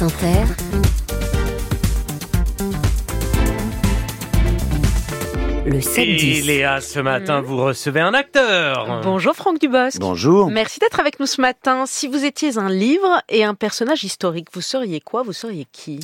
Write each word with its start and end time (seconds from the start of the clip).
France 0.00 0.14
Inter, 0.14 0.46
le 5.66 5.78
7-10. 5.78 5.98
Et 5.98 6.40
Léa, 6.40 6.80
ce 6.80 7.00
matin, 7.00 7.42
vous 7.42 7.58
recevez 7.58 8.00
un 8.00 8.14
acteur. 8.14 9.02
Bonjour 9.04 9.34
Franck 9.34 9.60
Dubosc. 9.60 9.98
Bonjour. 10.00 10.50
Merci 10.50 10.78
d'être 10.80 11.00
avec 11.00 11.20
nous 11.20 11.26
ce 11.26 11.42
matin. 11.42 11.84
Si 11.84 12.08
vous 12.08 12.24
étiez 12.24 12.56
un 12.56 12.70
livre 12.70 13.22
et 13.28 13.44
un 13.44 13.54
personnage 13.54 14.02
historique, 14.02 14.48
vous 14.54 14.62
seriez 14.62 15.00
quoi? 15.00 15.22
Vous 15.22 15.34
seriez 15.34 15.66
qui? 15.70 16.00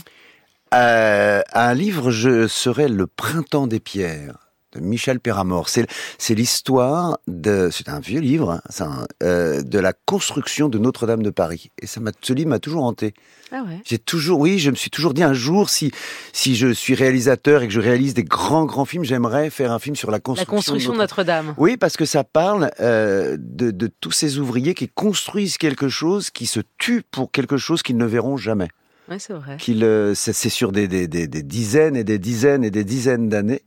Euh, 0.74 1.40
un 1.54 1.72
livre, 1.72 2.10
je 2.10 2.48
serais 2.48 2.88
Le 2.88 3.06
Printemps 3.06 3.66
des 3.66 3.80
pierres 3.80 4.45
de 4.77 4.84
Michel 4.84 5.20
Péramor. 5.20 5.68
C'est 5.68 5.86
c'est 6.18 6.34
l'histoire 6.34 7.18
de, 7.26 7.68
c'est 7.72 7.88
un 7.88 8.00
vieux 8.00 8.20
livre, 8.20 8.50
hein, 8.52 8.61
un, 8.80 9.06
euh, 9.22 9.62
de 9.62 9.79
la 9.79 9.93
construction 9.93 10.68
de 10.68 10.79
Notre-Dame 10.79 11.22
de 11.22 11.30
Paris. 11.30 11.70
Et 11.82 11.86
ça 11.86 12.00
m'a, 12.00 12.12
ce 12.20 12.32
livre 12.32 12.50
m'a 12.50 12.58
toujours 12.58 12.84
hanté. 12.84 13.14
Ah 13.52 13.62
ouais. 13.66 13.80
J'ai 13.84 13.98
toujours, 13.98 14.40
oui, 14.40 14.58
je 14.58 14.70
me 14.70 14.76
suis 14.76 14.90
toujours 14.90 15.14
dit 15.14 15.22
un 15.22 15.32
jour, 15.34 15.70
si 15.70 15.93
si 16.32 16.57
je 16.57 16.72
suis 16.72 16.94
réalisateur 16.94 17.62
et 17.62 17.68
que 17.68 17.72
je 17.72 17.80
réalise 17.80 18.14
des 18.14 18.25
grands 18.25 18.64
grands 18.64 18.85
films, 18.85 19.04
j'aimerais 19.04 19.50
faire 19.50 19.71
un 19.72 19.79
film 19.79 19.94
sur 19.96 20.11
la 20.11 20.16
La 20.16 20.21
construction. 20.21 20.57
construction 20.57 20.93
de 20.93 20.99
Notre- 20.99 21.21
Notre-Dame. 21.21 21.54
Oui, 21.57 21.77
parce 21.77 21.96
que 21.96 22.04
ça 22.04 22.24
parle 22.24 22.71
euh, 22.80 23.36
de, 23.38 23.71
de 23.71 23.86
tous 24.00 24.11
ces 24.13 24.38
ouvriers 24.38 24.74
qui 24.74 24.88
construisent 24.88 25.58
quelque 25.58 25.88
chose, 25.88 26.30
qui 26.30 26.46
se 26.46 26.61
tuent 26.79 27.02
pour 27.11 27.30
quelque 27.30 27.57
chose 27.57 27.82
qu'ils 27.82 27.96
ne 27.96 28.04
verront 28.07 28.36
jamais. 28.36 28.68
Oui, 29.08 29.16
c'est 29.21 29.35
vrai. 29.35 29.57
qu'il 29.58 29.85
euh, 29.85 30.14
c'est 30.16 30.32
c'est 30.32 30.49
sur 30.49 30.72
des, 30.72 30.88
des, 30.88 31.07
des, 31.07 31.29
des 31.29 31.43
dizaines 31.44 31.94
et 31.94 32.02
des 32.02 32.19
dizaines 32.19 32.64
et 32.64 32.72
des 32.72 32.83
dizaines 32.83 33.28
d'années. 33.28 33.62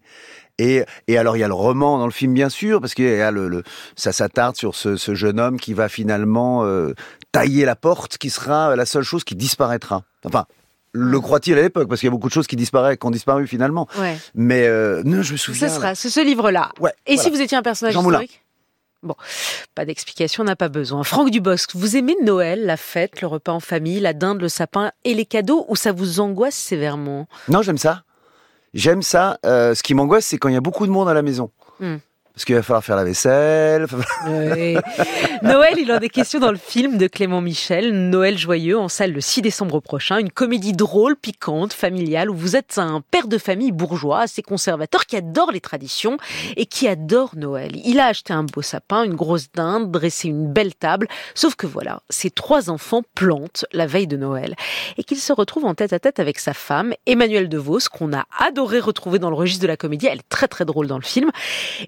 Et, 0.60 0.84
et 1.08 1.18
alors 1.18 1.36
il 1.36 1.40
y 1.40 1.44
a 1.44 1.48
le 1.48 1.54
roman 1.56 1.98
dans 1.98 2.06
le 2.06 2.12
film 2.12 2.34
bien 2.34 2.50
sûr 2.50 2.80
parce 2.82 2.94
que 2.94 3.32
le, 3.32 3.48
le- 3.48 3.64
ça 3.96 4.12
s'attarde 4.12 4.56
sur 4.56 4.76
ce, 4.76 4.96
ce 4.98 5.16
jeune 5.16 5.40
homme 5.40 5.60
qui 5.60 5.74
va 5.74 5.90
finalement 5.90 6.66
euh, 6.66 6.94
tailler 7.32 7.66
la 7.66 7.76
porte 7.76 8.18
qui 8.20 8.30
sera 8.30 8.76
la 8.76 8.86
seule 8.86 9.04
chose 9.04 9.24
qui 9.24 9.36
disparaîtra. 9.36 10.04
Enfin, 10.26 10.46
le 10.92 11.20
croit-il 11.20 11.58
à 11.58 11.62
l'époque 11.62 11.88
parce 11.88 12.02
qu'il 12.02 12.08
y 12.08 12.12
a 12.12 12.12
beaucoup 12.12 12.28
de 12.28 12.34
choses 12.34 12.48
qui 12.48 12.56
disparaissent, 12.56 12.98
qui 12.98 13.06
ont 13.08 13.12
disparu 13.12 13.48
finalement. 13.48 13.88
Ouais. 13.98 14.18
Mais 14.36 14.68
euh, 14.68 15.02
non, 15.06 15.22
je 15.22 15.32
me 15.34 15.38
Ce 15.38 15.46
souviens. 15.46 15.70
sera 15.70 15.96
ce, 15.96 16.10
ce 16.10 16.20
livre-là. 16.20 16.72
Ouais. 16.80 16.92
Et 17.08 17.16
voilà. 17.16 17.24
si 17.24 17.30
vous 17.36 17.42
étiez 17.42 17.58
un 17.58 17.62
personnage 17.62 17.94
Jean 17.94 18.04
Moulin. 18.04 18.22
historique 18.22 18.44
Bon, 19.02 19.16
pas 19.76 19.86
d'explication, 19.86 20.44
on 20.44 20.46
n'a 20.46 20.58
pas 20.58 20.68
besoin. 20.68 21.04
Franck 21.06 21.30
Dubosc, 21.32 21.74
vous 21.74 21.96
aimez 21.96 22.18
Noël, 22.22 22.66
la 22.66 22.76
fête, 22.76 23.22
le 23.22 23.28
repas 23.28 23.54
en 23.54 23.62
famille, 23.62 24.02
la 24.02 24.12
dinde, 24.12 24.42
le 24.42 24.50
sapin 24.50 24.92
et 25.06 25.14
les 25.14 25.26
cadeaux 25.26 25.66
ou 25.70 25.78
ça 25.78 25.94
vous 25.94 26.20
angoisse 26.20 26.56
sévèrement? 26.56 27.26
Non, 27.48 27.62
j'aime 27.62 27.78
ça. 27.78 28.04
J'aime 28.74 29.02
ça. 29.02 29.40
Euh, 29.46 29.74
ce 29.76 29.84
qui 29.84 29.94
m'angoisse, 29.94 30.26
c'est 30.26 30.38
quand 30.38 30.50
il 30.50 30.54
y 30.54 30.58
a 30.58 30.62
beaucoup 30.62 30.86
de 30.86 30.92
monde 30.92 31.10
à 31.10 31.14
la 31.14 31.22
maison. 31.22 31.52
Hmm. 31.80 31.98
Parce 32.40 32.46
qu'il 32.46 32.56
va 32.56 32.64
falloir 32.64 32.86
faire 32.86 32.96
la 32.96 33.04
vaisselle. 33.04 33.86
Noël, 35.44 35.74
il 35.78 35.92
en 35.92 36.00
est 36.00 36.08
question 36.08 36.40
dans 36.40 36.52
le 36.52 36.58
film 36.58 36.98
de 36.98 37.08
Clément 37.08 37.42
Michel, 37.42 37.92
Noël 37.92 38.38
joyeux, 38.38 38.80
en 38.80 38.88
salle 38.88 39.12
le 39.12 39.20
6 39.20 39.42
décembre 39.42 39.82
prochain. 39.82 40.20
Une 40.20 40.32
comédie 40.32 40.72
drôle, 40.72 41.18
piquante, 41.18 41.74
familiale, 41.74 42.30
où 42.30 42.34
vous 42.34 42.56
êtes 42.56 42.78
un 42.78 43.02
père 43.02 43.28
de 43.28 43.38
famille 43.38 43.74
bourgeois, 43.74 44.22
assez 44.22 44.42
conservateur, 44.42 45.06
qui 45.06 45.18
adore 45.18 45.52
les 45.52 45.60
traditions 45.60 46.16
et 46.56 46.66
qui 46.66 46.88
adore 46.88 47.32
Noël. 47.36 47.74
Il 47.84 48.00
a 48.00 48.06
acheté 48.06 48.32
un 48.32 48.44
beau 48.46 48.62
sapin, 48.62 49.04
une 49.04 49.16
grosse 49.16 49.52
dinde, 49.54 49.92
dressé 49.92 50.30
une 50.30 50.48
belle 50.48 50.74
table. 50.74 51.10
Sauf 51.36 51.56
que 51.56 51.68
voilà, 51.68 52.04
ses 52.10 52.30
trois 52.30 52.70
enfants 52.70 53.02
plantent 53.16 53.66
la 53.74 53.86
veille 53.86 54.08
de 54.08 54.16
Noël. 54.16 54.56
Et 54.98 55.04
qu'il 55.04 55.18
se 55.18 55.34
retrouve 55.34 55.66
en 55.66 55.76
tête 55.76 55.92
à 55.92 56.00
tête 56.00 56.22
avec 56.22 56.40
sa 56.40 56.54
femme, 56.54 56.94
Emmanuelle 57.06 57.50
DeVos, 57.50 57.90
qu'on 57.92 58.14
a 58.14 58.24
adoré 58.40 58.80
retrouver 58.80 59.20
dans 59.20 59.30
le 59.30 59.36
registre 59.36 59.64
de 59.64 59.68
la 59.68 59.76
comédie. 59.76 60.08
Elle 60.08 60.20
est 60.20 60.30
très 60.30 60.48
très 60.48 60.64
drôle 60.64 60.88
dans 60.88 60.96
le 60.96 61.04
film. 61.04 61.32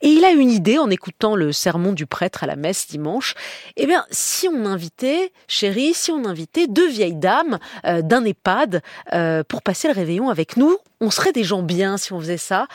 Et 0.01 0.09
il 0.09 0.25
a 0.25 0.40
une 0.41 0.51
idée 0.51 0.77
en 0.77 0.89
écoutant 0.89 1.35
le 1.35 1.51
sermon 1.51 1.93
du 1.93 2.05
prêtre 2.05 2.43
à 2.43 2.47
la 2.47 2.55
messe 2.55 2.87
dimanche. 2.87 3.35
Eh 3.77 3.85
bien, 3.85 4.05
si 4.11 4.47
on 4.47 4.65
invitait, 4.65 5.31
chérie, 5.47 5.93
si 5.93 6.11
on 6.11 6.25
invitait 6.25 6.67
deux 6.67 6.89
vieilles 6.89 7.15
dames 7.15 7.59
euh, 7.85 8.01
d'un 8.01 8.25
EHPAD 8.25 8.81
euh, 9.13 9.43
pour 9.47 9.61
passer 9.61 9.87
le 9.87 9.93
réveillon 9.93 10.29
avec 10.29 10.57
nous, 10.57 10.77
on 10.99 11.09
serait 11.09 11.31
des 11.31 11.43
gens 11.43 11.63
bien 11.63 11.97
si 11.97 12.13
on 12.13 12.19
faisait 12.19 12.37
ça. 12.37 12.67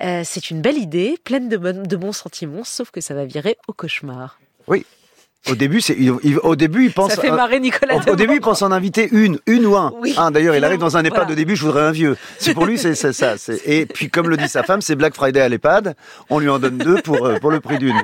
Euh, 0.00 0.22
c'est 0.24 0.50
une 0.50 0.60
belle 0.60 0.78
idée, 0.78 1.18
pleine 1.22 1.48
de, 1.48 1.56
bons 1.96 2.12
sentiments, 2.12 2.64
sauf 2.64 2.90
que 2.90 3.00
ça 3.00 3.14
va 3.14 3.24
virer 3.24 3.56
au 3.68 3.72
cauchemar. 3.72 4.38
Au 5.48 5.54
début, 5.54 5.80
c'est, 5.80 5.94
il- 5.98 6.12
il- 6.22 6.38
au 6.42 6.54
début, 6.54 6.84
il 6.84 6.92
pense. 6.92 7.12
ça 7.12 7.20
fait 7.20 7.30
marrer 7.30 7.60
Nicolas. 7.60 7.94
au, 8.10 8.14
début, 8.16 8.34
il 8.34 8.40
pense 8.40 8.60
en 8.60 8.70
inviter 8.72 9.08
une, 9.10 9.38
une 9.46 9.64
ou 9.64 9.74
un. 9.74 9.92
Oui. 10.02 10.14
Un, 10.18 10.30
d'ailleurs, 10.30 10.54
il 10.54 10.62
arrive 10.64 10.78
dans 10.80 10.98
un 10.98 11.00
EHPAD. 11.00 11.18
Voilà. 11.20 11.32
Au 11.32 11.34
début, 11.34 11.56
je 11.56 11.64
voudrais 11.64 11.82
un 11.82 11.92
vieux. 11.92 12.16
C'est 12.38 12.52
pour 12.52 12.66
lui, 12.66 12.76
c'est 12.76 12.94
c'est 12.94 13.14
ça. 13.14 13.38
c'est- 13.38 13.60
Et 13.66 13.86
puis, 13.86 14.10
comme 14.10 14.28
le 14.28 14.36
dit 14.36 14.48
sa 14.48 14.62
femme, 14.64 14.82
c'est 14.82 14.96
Black 14.96 15.14
Friday 15.14 15.40
à 15.40 15.48
l'EHPAD. 15.48 15.94
On 16.28 16.40
lui 16.40 16.50
en 16.50 16.58
donne 16.58 16.76
deux 16.76 17.00
pour 17.00 17.24
euh, 17.26 17.38
pour 17.38 17.50
le 17.50 17.60
prix 17.60 17.78
d'une. 17.78 18.00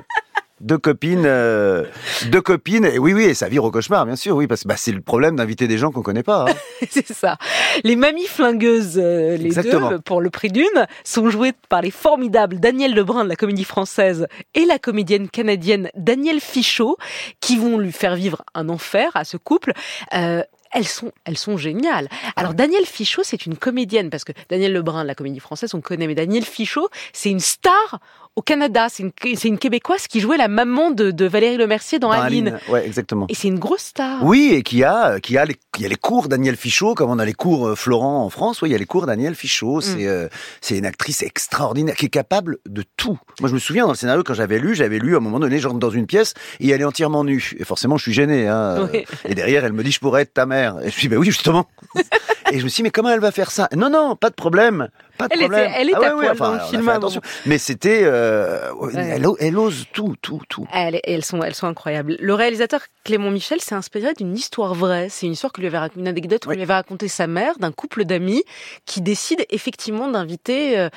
Deux 0.62 0.78
copines, 0.78 1.25
euh, 1.27 1.84
deux 2.31 2.41
copines. 2.41 2.87
Et 2.87 2.99
oui, 2.99 3.12
oui, 3.12 3.25
et 3.25 3.34
ça 3.34 3.49
vire 3.49 3.62
au 3.65 3.71
cauchemar, 3.71 4.06
bien 4.06 4.17
sûr. 4.17 4.34
Oui, 4.37 4.47
parce 4.47 4.62
que 4.62 4.69
bah, 4.69 4.77
c'est 4.78 4.93
le 4.93 5.03
problème 5.03 5.37
d'inviter 5.37 5.69
des 5.69 5.77
gens 5.77 5.91
qu'on 5.93 6.00
connaît 6.03 6.22
pas. 6.22 6.47
hein. 6.49 6.55
C'est 6.91 7.12
ça. 7.12 7.37
Les 7.84 7.94
mamies 7.94 8.27
flingueuses, 8.27 8.99
euh, 8.99 9.37
les 9.37 9.45
Exactement. 9.45 9.91
deux, 9.91 9.99
pour 9.99 10.22
le 10.22 10.31
prix 10.31 10.49
d'une, 10.49 10.65
sont 11.05 11.28
jouées 11.28 11.53
par 11.69 11.83
les 11.83 11.91
formidables 11.91 12.59
Daniel 12.59 12.95
Lebrun 12.95 13.25
de 13.25 13.28
la 13.28 13.37
comédie 13.37 13.65
française 13.65 14.27
et 14.55 14.65
la 14.65 14.78
comédienne 14.78 15.28
canadienne 15.28 15.91
Danielle 15.95 16.41
Fichot, 16.41 16.97
qui 17.41 17.59
vont 17.59 17.77
lui 17.78 17.93
faire 17.93 18.15
vivre 18.16 18.43
un 18.55 18.71
enfer 18.71 19.11
à 19.15 19.25
ce 19.25 19.37
couple. 19.37 19.72
Euh, 20.15 20.43
elles 20.72 20.87
sont, 20.89 21.12
elles 21.27 21.39
sont 21.39 21.56
géniales. 21.59 22.09
Alors 22.34 22.55
Danielle 22.55 22.87
Fichot, 22.87 23.22
c'est 23.25 23.45
une 23.47 23.56
comédienne 23.56 24.09
parce 24.11 24.25
que 24.25 24.33
Daniel 24.49 24.72
Lebrun 24.72 25.03
de 25.03 25.06
la 25.09 25.15
comédie 25.15 25.39
française, 25.41 25.75
on 25.75 25.81
connaît, 25.83 26.06
mais 26.06 26.15
Danielle 26.15 26.45
Fichot, 26.45 26.89
c'est 27.12 27.31
une 27.31 27.41
star 27.41 28.00
au 28.37 28.43
Canada. 28.43 28.87
C'est 28.91 29.03
une, 29.49 29.59
québécoise 29.59 30.07
qui 30.07 30.21
jouait 30.21 30.37
la 30.37 30.49
maman 30.49 30.91
de, 30.91 31.11
de 31.11 31.25
Valérie 31.25 31.57
Lemercier 31.57 31.99
dans, 31.99 32.09
Dans 32.09 32.21
Aline. 32.21 32.49
Aline. 32.49 32.61
Ouais, 32.69 32.87
exactement. 32.87 33.27
Et 33.29 33.35
c'est 33.35 33.49
une 33.49 33.59
grosse 33.59 33.83
star. 33.83 34.23
Oui, 34.23 34.51
et 34.53 34.63
qui 34.63 34.85
a, 34.85 35.19
qui 35.21 35.39
a 35.39 35.47
les, 35.47 35.57
y 35.79 35.87
a 35.87 35.89
les 35.89 35.97
cours 35.97 36.29
Daniel 36.29 36.57
Fichot, 36.57 36.95
comme 36.95 37.11
on 37.11 37.19
a 37.19 37.25
les 37.25 37.33
cours 37.33 37.69
euh, 37.69 37.75
Florent 37.75 38.25
en 38.25 38.31
France. 38.31 38.61
Oui, 38.61 38.69
il 38.69 38.73
y 38.73 38.75
a 38.75 38.79
les 38.79 38.87
cours 38.87 39.07
Daniel 39.07 39.35
Fichot. 39.35 39.81
C'est, 39.81 40.07
euh, 40.07 40.29
c'est 40.61 40.77
une 40.77 40.87
actrice 40.87 41.23
extraordinaire 41.23 41.97
qui 41.97 42.07
est 42.07 42.11
capable 42.11 42.59
de 42.69 42.85
tout. 42.97 43.19
Moi, 43.41 43.49
je 43.49 43.55
me 43.55 43.59
souviens 43.59 43.85
dans 43.85 43.93
le 43.93 43.97
scénario 43.97 44.23
quand 44.23 44.35
j'avais 44.35 44.59
lu, 44.59 44.75
j'avais 44.75 44.99
lu 44.99 45.15
à 45.15 45.17
un 45.17 45.21
moment 45.21 45.41
donné, 45.41 45.59
je 45.59 45.67
rentre 45.67 45.81
dans 45.81 45.91
une 45.91 46.07
pièce 46.07 46.35
et 46.61 46.69
elle 46.69 46.83
est 46.83 46.85
entièrement 46.85 47.25
nue. 47.25 47.55
Et 47.59 47.65
forcément, 47.65 47.97
je 47.97 48.03
suis 48.03 48.13
gêné. 48.13 48.47
Hein. 48.47 48.89
Oui. 48.93 49.05
Et 49.25 49.35
derrière, 49.35 49.65
elle 49.65 49.73
me 49.73 49.83
dit, 49.83 49.93
je 49.93 50.01
pourrais 50.01 50.23
être 50.23 50.35
ta 50.35 50.45
mère. 50.45 50.77
Et 50.85 50.91
je 50.91 51.01
dis, 51.01 51.09
ben 51.09 51.17
oui, 51.19 51.27
justement. 51.27 51.67
et 52.53 52.59
je 52.59 52.65
me 52.65 52.69
suis 52.69 52.77
dit, 52.77 52.83
mais 52.83 52.91
comment 52.91 53.11
elle 53.11 53.21
va 53.21 53.33
faire 53.33 53.51
ça? 53.51 53.69
Non, 53.75 53.89
non, 53.89 54.15
pas 54.15 54.29
de 54.29 54.35
problème. 54.35 54.89
Pas 55.16 55.28
de 55.28 55.32
Elle 55.34 55.38
était- 55.41 55.49
problème. 55.49 55.72
elle 55.77 55.88
est 55.91 55.94
Ah 55.94 55.99
à 55.99 56.15
ouais, 56.15 56.22
poil 56.27 56.31
enfin, 56.32 56.53
le 56.54 56.60
film 56.71 56.88
attention. 56.88 57.21
Mais 57.47 57.59
c'était, 57.59 58.00
euh, 58.04 58.71
elle, 58.94 59.27
elle 59.38 59.59
ose 59.59 59.87
tout, 59.93 60.15
tout, 60.22 60.41
tout. 60.49 60.66
Elles, 60.72 61.00
elles 61.04 61.25
sont, 61.25 61.43
elles 61.43 61.54
sont 61.54 61.66
incroyables. 61.66 62.16
Le 62.21 62.34
réalisateur 62.34 62.81
Clément 63.04 63.31
Michel 63.31 63.60
s'est 63.60 63.75
inspiré 63.75 64.15
d'une 64.15 64.34
histoire 64.34 64.75
vraie. 64.75 65.09
C'est 65.10 65.27
une 65.27 65.32
histoire 65.32 65.53
que 65.53 65.60
lui 65.60 65.69
avait 65.75 65.88
une 65.97 66.09
anecdote 66.09 66.44
que 66.44 66.53
lui 66.53 66.62
avait 66.62 66.72
racontée 66.75 67.09
sa 67.09 67.27
mère 67.27 67.59
d'un 67.59 67.72
couple 67.72 68.04
d'amis 68.04 68.44
qui 68.84 69.00
décide 69.00 69.44
effectivement 69.50 70.09
d'inviter 70.09 70.88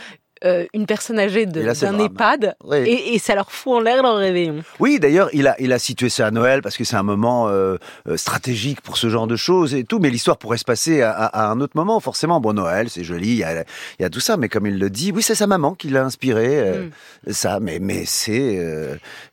euh, 0.45 0.65
une 0.73 0.85
personne 0.85 1.19
âgée 1.19 1.45
d'un. 1.45 1.73
EHPAD 1.73 2.55
Oui. 2.63 2.77
et, 2.77 3.13
et 3.15 3.19
ça 3.19 3.35
leur 3.35 3.51
fout 3.51 3.73
en 3.73 3.79
l'air 3.79 4.01
leur 4.03 4.17
réveillon. 4.17 4.63
Oui, 4.79 4.99
d'ailleurs, 4.99 5.29
il 5.33 5.47
a, 5.47 5.55
il 5.59 5.73
a 5.73 5.79
situé 5.79 6.09
ça 6.09 6.27
à 6.27 6.31
Noël 6.31 6.61
parce 6.61 6.77
que 6.77 6.83
c'est 6.83 6.95
un 6.95 7.03
moment 7.03 7.47
euh, 7.49 7.77
euh, 8.07 8.17
stratégique 8.17 8.81
pour 8.81 8.97
ce 8.97 9.09
genre 9.09 9.27
de 9.27 9.35
choses 9.35 9.73
et 9.75 9.83
tout. 9.83 9.99
Mais 9.99 10.09
l'histoire 10.09 10.37
pourrait 10.37 10.57
se 10.57 10.65
passer 10.65 11.01
à, 11.01 11.11
à- 11.11 11.25
à 11.47 11.51
un 11.51 11.59
autre 11.61 11.73
moment, 11.75 11.99
forcément. 11.99 12.39
Bon, 12.39 12.53
Noël, 12.53 12.89
c'est 12.89 13.03
joli, 13.03 13.29
il 13.29 13.35
y 13.37 13.43
a, 13.43 13.63
il 13.99 14.01
y 14.01 14.05
a 14.05 14.09
tout 14.09 14.19
ça. 14.19 14.37
Mais 14.37 14.49
comme 14.49 14.65
il 14.65 14.79
le 14.79 14.89
dit, 14.89 15.11
oui, 15.13 15.21
c'est 15.21 15.35
sa 15.35 15.47
maman 15.47 15.73
qui 15.75 15.89
l'a 15.89 16.03
inspiré. 16.03 16.59
euh, 16.59 16.85
Mm. 17.27 17.31
Ça, 17.33 17.59
mais, 17.59 17.79
mais 17.79 18.03
c'est. 18.05 18.59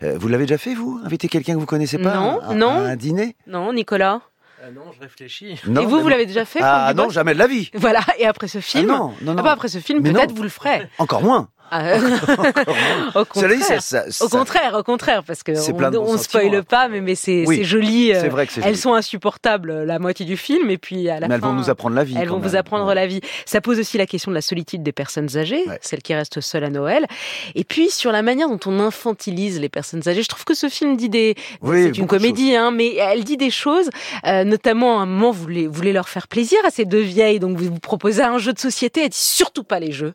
vous 0.00 0.28
l'avez 0.28 0.44
déjà 0.44 0.58
fait, 0.58 0.74
vous? 0.74 1.00
Inviter 1.04 1.28
quelqu'un 1.28 1.54
que 1.54 1.60
vous 1.60 1.66
connaissez 1.66 1.98
pas 1.98 2.14
Non, 2.14 2.40
à, 2.40 2.50
à- 2.50 2.54
non. 2.54 2.70
à 2.70 2.72
un 2.88 2.96
dîner? 2.96 3.36
Non, 3.46 3.72
Nicolas 3.72 4.20
Ah 4.66 4.72
non, 4.72 4.90
je 4.92 5.00
réfléchis. 5.00 5.60
Non, 5.68 5.82
Et 5.82 5.86
vous, 5.86 6.00
vous 6.00 6.08
l'avez 6.08 6.26
déjà 6.26 6.44
fait 6.44 6.58
Ah 6.60 6.92
non, 6.94 7.08
jamais 7.08 7.34
de 7.34 7.38
la 7.38 7.46
vie. 7.46 7.70
Voilà, 7.74 8.00
et 8.18 8.26
après 8.26 8.48
ce 8.48 8.58
Ah 8.58 8.60
film 8.62 8.88
non, 8.88 9.12
non, 9.22 9.34
non. 9.34 9.36
Ah 9.38 9.42
bah, 9.42 9.52
après 9.52 9.68
ce 9.68 9.78
film, 9.78 10.02
peut-être 10.02 10.32
vous 10.32 10.42
le 10.42 10.48
ferez. 10.48 10.88
Encore 10.98 11.22
moins. 11.22 11.48
Ah, 11.70 11.94
au 13.14 13.24
Cela 13.34 13.54
dit, 13.54 13.60
contraire. 13.60 13.82
ça- 13.82 14.10
ça- 14.10 14.24
Au 14.24 14.28
contraire, 14.28 14.74
au 14.78 14.82
contraire, 14.82 15.22
parce 15.24 15.42
que 15.42 15.52
on, 15.52 15.90
bons 15.90 15.98
on 16.14 16.16
spoile 16.18 16.44
sentiments, 16.44 16.62
pas, 16.62 16.88
mais, 16.88 17.00
mais 17.00 17.14
c'est 17.14 17.44
Oui, 17.46 17.64
joli. 17.64 18.12
euh, 18.12 18.20
C'est 18.20 18.28
vrai 18.28 18.46
que 18.46 18.52
c'est 18.52 18.60
Elles 18.60 18.66
joli. 18.68 18.78
sont 18.78 18.94
insupportables 18.94 19.70
euh, 19.70 19.84
la 19.84 19.98
moitié 19.98 20.24
du 20.26 20.36
film, 20.36 20.70
et 20.70 20.78
puis 20.78 21.08
à 21.08 21.20
la 21.20 21.28
Mais 21.28 21.34
elles 21.34 21.40
fin, 21.40 21.48
vont 21.48 21.54
nous 21.54 21.70
apprendre 21.70 21.96
la 21.96 22.04
vie. 22.04 22.14
elles 22.20 22.28
vont 22.28 22.38
vous 22.38 22.56
apprendre 22.56 22.92
la 22.94 23.06
vie. 23.06 23.20
Ça 23.46 23.60
pose 23.60 23.78
aussi 23.78 23.98
la 23.98 24.06
question 24.06 24.30
de 24.30 24.34
la 24.34 24.42
solitude 24.42 24.82
des 24.82 24.92
personnes 24.92 25.36
âgées, 25.36 25.62
Ouais. 25.66 25.78
celles 25.82 26.02
qui 26.02 26.14
restent 26.14 26.40
seules 26.40 26.64
à 26.64 26.70
Noël. 26.70 27.06
Et 27.54 27.64
puis 27.64 27.90
sur 27.90 28.12
la 28.12 28.22
manière 28.22 28.48
dont 28.48 28.60
on 28.66 28.78
infantilise 28.80 29.60
les 29.60 29.68
personnes 29.68 30.06
âgées. 30.08 30.22
Je 30.22 30.28
trouve 30.28 30.44
que 30.44 30.54
ce 30.54 30.68
film 30.68 30.96
dit 30.96 31.08
des. 31.08 31.34
Oui, 31.62 31.84
c'est 31.92 31.98
une 31.98 32.06
comédie, 32.06 32.54
hein, 32.54 32.70
mais 32.70 32.94
elle 32.96 33.24
dit 33.24 33.36
des 33.36 33.50
choses. 33.50 33.90
euh, 34.26 34.44
notamment, 34.44 35.00
à 35.00 35.02
un 35.02 35.06
moment, 35.06 35.30
vous 35.32 35.42
voulez, 35.42 35.66
vous 35.66 35.72
voulez 35.74 35.92
leur 35.92 36.08
faire 36.08 36.28
plaisir 36.28 36.58
à 36.66 36.70
ces 36.70 36.84
deux 36.84 37.00
vieilles, 37.00 37.40
donc 37.40 37.56
vous 37.56 37.64
vous 37.66 37.78
proposez 37.80 38.22
un 38.22 38.38
jeu 38.38 38.52
de 38.52 38.58
société. 38.58 39.02
Elle 39.02 39.08
dit 39.10 39.16
surtout 39.18 39.64
pas 39.64 39.80
les 39.80 39.92
jeux. 39.92 40.14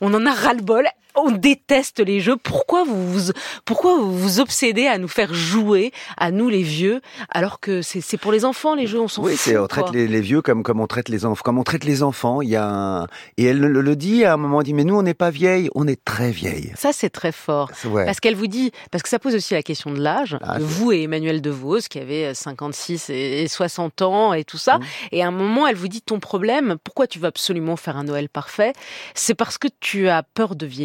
On 0.00 0.12
en 0.14 0.24
a 0.26 0.32
ras 0.32 0.54
le 0.54 0.62
bol. 0.62 0.86
On 1.20 1.32
déteste 1.32 1.98
les 1.98 2.20
jeux. 2.20 2.36
Pourquoi 2.36 2.84
vous 2.84 3.12
vous, 3.12 3.32
pourquoi 3.64 3.96
vous 3.96 4.16
vous 4.16 4.38
obsédez 4.38 4.86
à 4.86 4.98
nous 4.98 5.08
faire 5.08 5.34
jouer, 5.34 5.90
à 6.16 6.30
nous 6.30 6.48
les 6.48 6.62
vieux, 6.62 7.00
alors 7.30 7.58
que 7.58 7.82
c'est 7.82 8.16
pour 8.18 8.30
les 8.30 8.44
enfants 8.44 8.76
les 8.76 8.86
jeux, 8.86 9.00
on 9.00 9.08
s'en 9.08 9.24
Oui, 9.24 9.32
fout. 9.32 9.40
c'est 9.40 9.58
on 9.58 9.66
traite 9.66 9.90
les, 9.90 10.06
les 10.06 10.20
vieux 10.20 10.42
comme 10.42 10.62
comme 10.62 10.78
on 10.80 10.86
traite 10.86 11.08
les 11.08 11.24
enfants, 11.24 11.42
comme 11.44 11.58
on 11.58 11.64
traite 11.64 11.82
les 11.84 12.04
enfants. 12.04 12.40
Il 12.40 12.50
y 12.50 12.56
a 12.56 12.64
un... 12.68 13.04
et 13.36 13.46
elle 13.46 13.58
le, 13.58 13.80
le 13.80 13.96
dit 13.96 14.24
à 14.24 14.34
un 14.34 14.36
moment, 14.36 14.60
elle 14.60 14.66
dit 14.66 14.74
mais 14.74 14.84
nous 14.84 14.94
on 14.94 15.02
n'est 15.02 15.14
pas 15.14 15.30
vieilles, 15.30 15.68
on 15.74 15.88
est 15.88 16.02
très 16.04 16.30
vieilles. 16.30 16.72
Ça 16.76 16.92
c'est 16.92 17.10
très 17.10 17.32
fort. 17.32 17.72
Ouais. 17.86 18.04
Parce 18.04 18.20
qu'elle 18.20 18.36
vous 18.36 18.46
dit, 18.46 18.70
parce 18.92 19.02
que 19.02 19.08
ça 19.08 19.18
pose 19.18 19.34
aussi 19.34 19.54
la 19.54 19.62
question 19.64 19.90
de 19.90 20.00
l'âge, 20.00 20.38
Ah, 20.42 20.58
de 20.60 20.64
vous 20.64 20.92
et 20.92 21.02
Emmanuel 21.02 21.40
DeVos, 21.40 21.80
qui 21.90 21.98
avait 21.98 22.32
56 22.32 23.10
et 23.10 23.42
et 23.42 23.48
60 23.48 24.02
ans 24.02 24.32
et 24.34 24.44
tout 24.44 24.56
ça. 24.58 24.78
Mm. 24.78 24.82
Et 25.12 25.22
à 25.24 25.26
un 25.26 25.32
moment, 25.32 25.66
elle 25.66 25.74
vous 25.76 25.88
dit, 25.88 26.00
ton 26.02 26.20
problème, 26.20 26.76
pourquoi 26.84 27.06
tu 27.08 27.18
veux 27.18 27.26
absolument 27.26 27.76
faire 27.76 27.96
un 27.96 28.04
Noël 28.04 28.28
parfait? 28.28 28.72
C'est 29.14 29.34
parce 29.34 29.58
que 29.58 29.68
tu 29.80 30.08
as 30.08 30.22
peur 30.22 30.54
de 30.54 30.64
vieillir. 30.64 30.77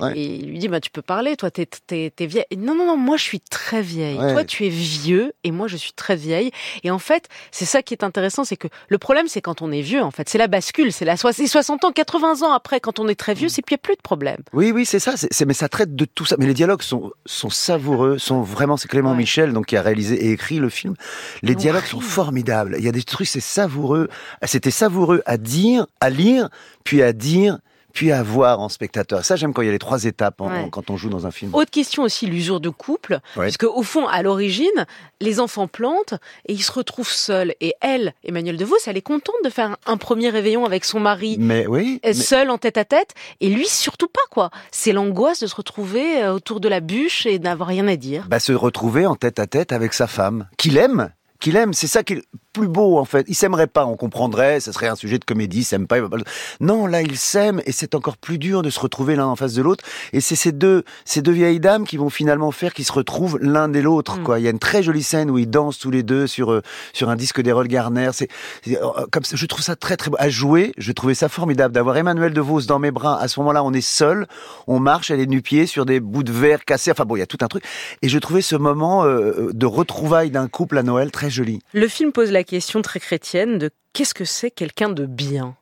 Ouais. 0.00 0.16
Et 0.18 0.24
il 0.36 0.46
lui 0.50 0.58
dit, 0.58 0.68
bah, 0.68 0.80
tu 0.80 0.90
peux 0.90 1.02
parler, 1.02 1.36
toi, 1.36 1.50
t'es, 1.50 1.66
t'es, 1.66 2.12
t'es 2.14 2.26
vieille. 2.26 2.44
Et 2.50 2.56
Non, 2.56 2.74
non, 2.74 2.86
non, 2.86 2.96
moi, 2.96 3.16
je 3.16 3.22
suis 3.22 3.40
très 3.40 3.82
vieille. 3.82 4.18
Ouais. 4.18 4.32
Toi, 4.32 4.44
tu 4.44 4.64
es 4.66 4.68
vieux 4.68 5.32
et 5.44 5.50
moi, 5.50 5.66
je 5.68 5.76
suis 5.76 5.92
très 5.92 6.16
vieille. 6.16 6.50
Et 6.84 6.90
en 6.90 6.98
fait, 6.98 7.28
c'est 7.50 7.64
ça 7.64 7.82
qui 7.82 7.94
est 7.94 8.04
intéressant, 8.04 8.44
c'est 8.44 8.56
que 8.56 8.68
le 8.88 8.98
problème, 8.98 9.26
c'est 9.28 9.40
quand 9.40 9.62
on 9.62 9.72
est 9.72 9.82
vieux, 9.82 10.02
en 10.02 10.10
fait. 10.10 10.28
C'est 10.28 10.38
la 10.38 10.48
bascule, 10.48 10.92
c'est 10.92 11.04
la 11.04 11.16
soix- 11.16 11.32
c'est 11.32 11.46
60 11.46 11.84
ans, 11.84 11.92
80 11.92 12.42
ans 12.42 12.52
après, 12.52 12.80
quand 12.80 12.98
on 12.98 13.08
est 13.08 13.14
très 13.14 13.34
vieux, 13.34 13.48
c'est 13.48 13.62
puis 13.62 13.74
il 13.74 13.76
n'y 13.76 13.80
a 13.80 13.82
plus 13.82 13.96
de 13.96 14.02
problème. 14.02 14.38
Oui, 14.52 14.72
oui, 14.72 14.84
c'est 14.86 14.98
ça. 15.00 15.16
C'est, 15.16 15.32
c'est- 15.32 15.44
mais 15.44 15.54
ça 15.54 15.68
traite 15.68 15.94
de 15.96 16.04
tout 16.04 16.24
ça. 16.24 16.36
Mais 16.38 16.46
les 16.46 16.54
dialogues 16.54 16.82
sont, 16.82 17.10
sont 17.26 17.50
savoureux, 17.50 18.18
sont 18.18 18.42
vraiment. 18.42 18.76
C'est 18.76 18.88
Clément 18.88 19.10
Ouais. 19.12 19.16
Michel 19.16 19.52
donc 19.52 19.66
qui 19.66 19.76
a 19.76 19.82
réalisé 19.82 20.14
et 20.26 20.32
écrit 20.32 20.58
le 20.58 20.68
film. 20.68 20.94
Les 21.42 21.54
dialogues 21.54 21.84
sont 21.84 22.00
formidables. 22.00 22.76
Il 22.78 22.84
y 22.84 22.88
a 22.88 22.92
des 22.92 23.02
trucs, 23.02 23.26
c'est 23.28 23.40
savoureux. 23.40 24.08
C'était 24.44 24.70
savoureux 24.70 25.22
à 25.26 25.36
dire, 25.36 25.86
à 26.00 26.10
lire, 26.10 26.48
puis 26.84 27.02
à 27.02 27.12
dire, 27.12 27.58
puis 27.92 28.12
à 28.12 28.22
voir 28.22 28.60
en 28.60 28.68
spectateur. 28.68 29.24
Ça, 29.24 29.36
j'aime 29.36 29.52
quand 29.52 29.62
il 29.62 29.66
y 29.66 29.68
a 29.68 29.72
les 29.72 29.78
trois 29.78 30.04
étapes 30.04 30.40
en- 30.40 30.48
Ouais. 30.50 30.58
en- 30.60 30.70
quand 30.70 30.90
on 30.90 30.96
joue 30.96 31.08
dans 31.10 31.26
un 31.26 31.30
film. 31.30 31.54
Autre 31.54 31.70
question 31.70 32.02
aussi, 32.02 32.26
l'usure 32.26 32.60
de 32.60 32.68
couple. 32.70 33.14
Ouais. 33.36 33.46
Parce 33.46 33.56
qu'au 33.56 33.82
fond, 33.82 34.06
à 34.06 34.22
l'origine, 34.22 34.86
les 35.20 35.40
enfants 35.40 35.66
plantent 35.68 36.14
et 36.46 36.52
ils 36.54 36.62
se 36.62 36.72
retrouvent 36.72 37.10
seuls. 37.10 37.54
Et 37.60 37.74
elle, 37.80 38.14
Emmanuel 38.24 38.56
DeVos, 38.56 38.76
elle 38.86 38.96
est 38.96 39.02
contente 39.02 39.34
de 39.44 39.50
faire 39.50 39.76
un 39.86 39.96
premier 39.96 40.30
réveillon 40.30 40.64
avec 40.64 40.84
son 40.84 41.00
mari. 41.00 41.36
Mais 41.38 41.66
oui. 41.66 42.00
euh, 42.04 42.08
mais- 42.08 42.14
Seul 42.14 42.50
en 42.50 42.58
tête 42.58 42.78
à 42.78 42.84
tête, 42.84 43.14
et 43.40 43.48
lui 43.48 43.66
surtout 43.66 44.08
pas 44.08 44.20
quoi. 44.30 44.50
C'est 44.70 44.92
l'angoisse 44.92 45.40
de 45.40 45.46
se 45.46 45.54
retrouver 45.54 46.22
euh, 46.22 46.32
autour 46.34 46.60
de 46.60 46.68
la 46.68 46.80
bûche 46.80 47.26
et 47.26 47.38
d'avoir 47.38 47.68
rien 47.68 47.86
à 47.88 47.96
dire. 47.96 48.24
bah, 48.28 48.38
se 48.40 48.52
retrouver 48.52 49.06
en 49.06 49.16
tête 49.16 49.38
à 49.38 49.46
tête 49.46 49.72
avec 49.72 49.92
sa 49.92 50.06
femme, 50.06 50.48
qu'il 50.56 50.76
aime, 50.76 51.10
qu'il 51.40 51.56
aime. 51.56 51.72
C'est 51.72 51.86
ça 51.86 52.02
qui 52.02 52.12
est 52.14 52.16
le 52.16 52.22
plus 52.52 52.68
beau 52.68 52.98
en 52.98 53.04
fait. 53.04 53.24
Il 53.28 53.34
s'aimerait 53.34 53.66
pas, 53.66 53.86
on 53.86 53.96
comprendrait, 53.96 54.60
ça 54.60 54.72
serait 54.72 54.88
un 54.88 54.96
sujet 54.96 55.18
de 55.18 55.24
comédie, 55.24 55.60
il 55.60 55.64
s'aime 55.64 55.86
pas. 55.86 56.00
pas 56.08 56.16
Non, 56.60 56.86
là 56.86 57.02
il 57.02 57.16
s'aime 57.16 57.60
et 57.66 57.72
c'est 57.72 57.94
encore 57.94 58.16
plus 58.16 58.38
dur 58.38 58.62
de 58.62 58.70
se 58.70 58.80
retrouver 58.80 59.16
l'un 59.16 59.26
en 59.26 59.36
face 59.36 59.54
de 59.54 59.62
l'autre. 59.62 59.84
Et 60.12 60.20
c'est 60.20 60.36
ces 60.36 60.52
deux, 60.52 60.84
ces 61.04 61.22
deux 61.22 61.32
vieilles 61.32 61.60
dames 61.60 61.86
qui 61.86 61.96
vont 61.96 62.10
finalement 62.10 62.50
faire 62.50 62.74
qu'ils 62.74 62.84
se 62.84 62.92
retrouvent 62.92 63.38
l'un 63.40 63.72
et 63.72 63.82
l'autre. 63.82 64.18
Mm. 64.18 64.22
Quoi. 64.22 64.38
Il 64.40 64.44
y 64.44 64.48
a 64.48 64.50
une 64.50 64.58
très 64.58 64.82
jolie 64.82 65.02
scène 65.02 65.30
où 65.30 65.38
ils 65.38 65.48
dansent 65.48 65.78
tous 65.78 65.90
les 65.90 66.02
deux 66.02 66.26
sur 66.26 66.52
euh, 66.52 66.62
sur 66.92 67.08
un 67.08 67.16
disque 67.16 67.40
d'Errol 67.40 67.68
Garner. 67.68 68.10
C'est 68.12 68.28
c'est, 68.64 68.82
euh, 68.82 69.06
comme 69.10 69.24
ça, 69.24 69.36
je 69.36 69.46
trouve 69.46 69.62
ça 69.62 69.76
très 69.76 69.96
très 69.96 70.10
beau 70.10 70.16
à 70.18 70.28
jouer. 70.28 70.72
Je 70.76 70.92
trouvais 70.92 71.14
ça 71.14 71.28
formidable 71.28 71.74
d'avoir 71.74 71.96
Emmanuel 71.96 72.32
DeVos 72.32 72.62
dans 72.62 72.78
mes 72.78 72.90
bras. 72.90 73.20
À 73.20 73.28
ce 73.28 73.38
moment-là, 73.40 73.62
on 73.62 73.72
est 73.72 73.80
seul, 73.80 74.26
on 74.66 74.80
marche, 74.80 75.10
elle 75.10 75.20
est 75.20 75.26
nu-pied 75.26 75.66
sur 75.66 75.86
des 75.86 76.00
bouts 76.00 76.22
de 76.22 76.32
verre 76.32 76.64
cassés. 76.64 76.90
Enfin 76.90 77.04
bon, 77.04 77.16
il 77.16 77.20
y 77.20 77.22
a 77.22 77.26
tout 77.26 77.38
un 77.42 77.48
truc. 77.48 77.64
Et 78.02 78.08
je 78.08 78.18
trouvais 78.18 78.42
ce 78.42 78.56
moment 78.56 79.04
euh, 79.04 79.50
de 79.52 79.66
retrouvailles 79.66 80.30
d'un 80.30 80.48
couple 80.48 80.78
à 80.78 80.82
Noël 80.82 81.10
très 81.10 81.30
joli. 81.30 81.60
Le 81.72 81.88
film 81.88 82.12
pose 82.12 82.30
la 82.30 82.39
question 82.44 82.82
très 82.82 83.00
chrétienne 83.00 83.58
de 83.58 83.70
qu'est-ce 83.92 84.14
que 84.14 84.24
c'est 84.24 84.50
quelqu'un 84.50 84.88
de 84.88 85.06
bien? 85.06 85.56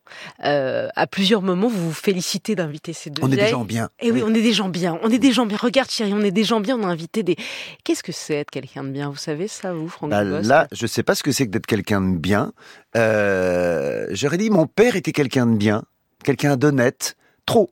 Euh, 0.45 0.89
à 0.95 1.07
plusieurs 1.07 1.43
moments, 1.43 1.69
vous 1.69 1.89
vous 1.89 1.93
félicitez 1.93 2.55
d'inviter 2.55 2.93
ces 2.93 3.11
deux 3.11 3.23
On 3.25 3.31
est 3.31 3.37
des 3.37 3.49
gens 3.49 3.65
bien. 3.65 3.89
Eh 4.01 4.11
oui, 4.11 4.23
on 4.25 4.35
est 4.35 4.43
des 4.43 4.53
gens 4.53 4.69
bien. 4.69 4.99
On 5.03 5.11
est 5.11 5.19
des 5.19 5.33
gens 5.33 5.47
bien. 5.47 5.57
Regarde, 5.57 5.91
chérie, 5.91 6.15
on 6.15 6.23
est 6.23 6.31
des 6.31 6.45
gens 6.45 6.61
bien. 6.61 6.77
On 6.79 6.85
a 6.85 6.87
invité 6.87 7.23
des. 7.23 7.37
Qu'est-ce 7.85 8.03
que 8.03 8.13
c'est 8.13 8.35
être 8.35 8.51
quelqu'un 8.51 8.85
de 8.85 8.91
bien? 8.91 9.11
Vous 9.11 9.17
savez 9.17 9.49
ça, 9.49 9.73
vous, 9.73 9.89
Franck 9.89 10.11
Bah, 10.11 10.25
là, 10.25 10.69
je 10.73 10.87
sais 10.87 11.03
pas 11.03 11.15
ce 11.15 11.23
que 11.23 11.33
c'est 11.33 11.47
que 11.47 11.51
d'être 11.51 11.67
quelqu'un 11.67 12.01
de 12.01 12.17
bien. 12.17 12.53
Euh, 12.97 14.07
J'aurais 14.11 14.39
dit 14.39 14.51
mon 14.51 14.67
père 14.67 14.97
était 14.97 15.13
quelqu'un 15.13 15.47
de 15.47 15.57
bien, 15.57 15.85
quelqu'un 16.25 16.57
d'honnête, 16.57 17.17
trop, 17.47 17.71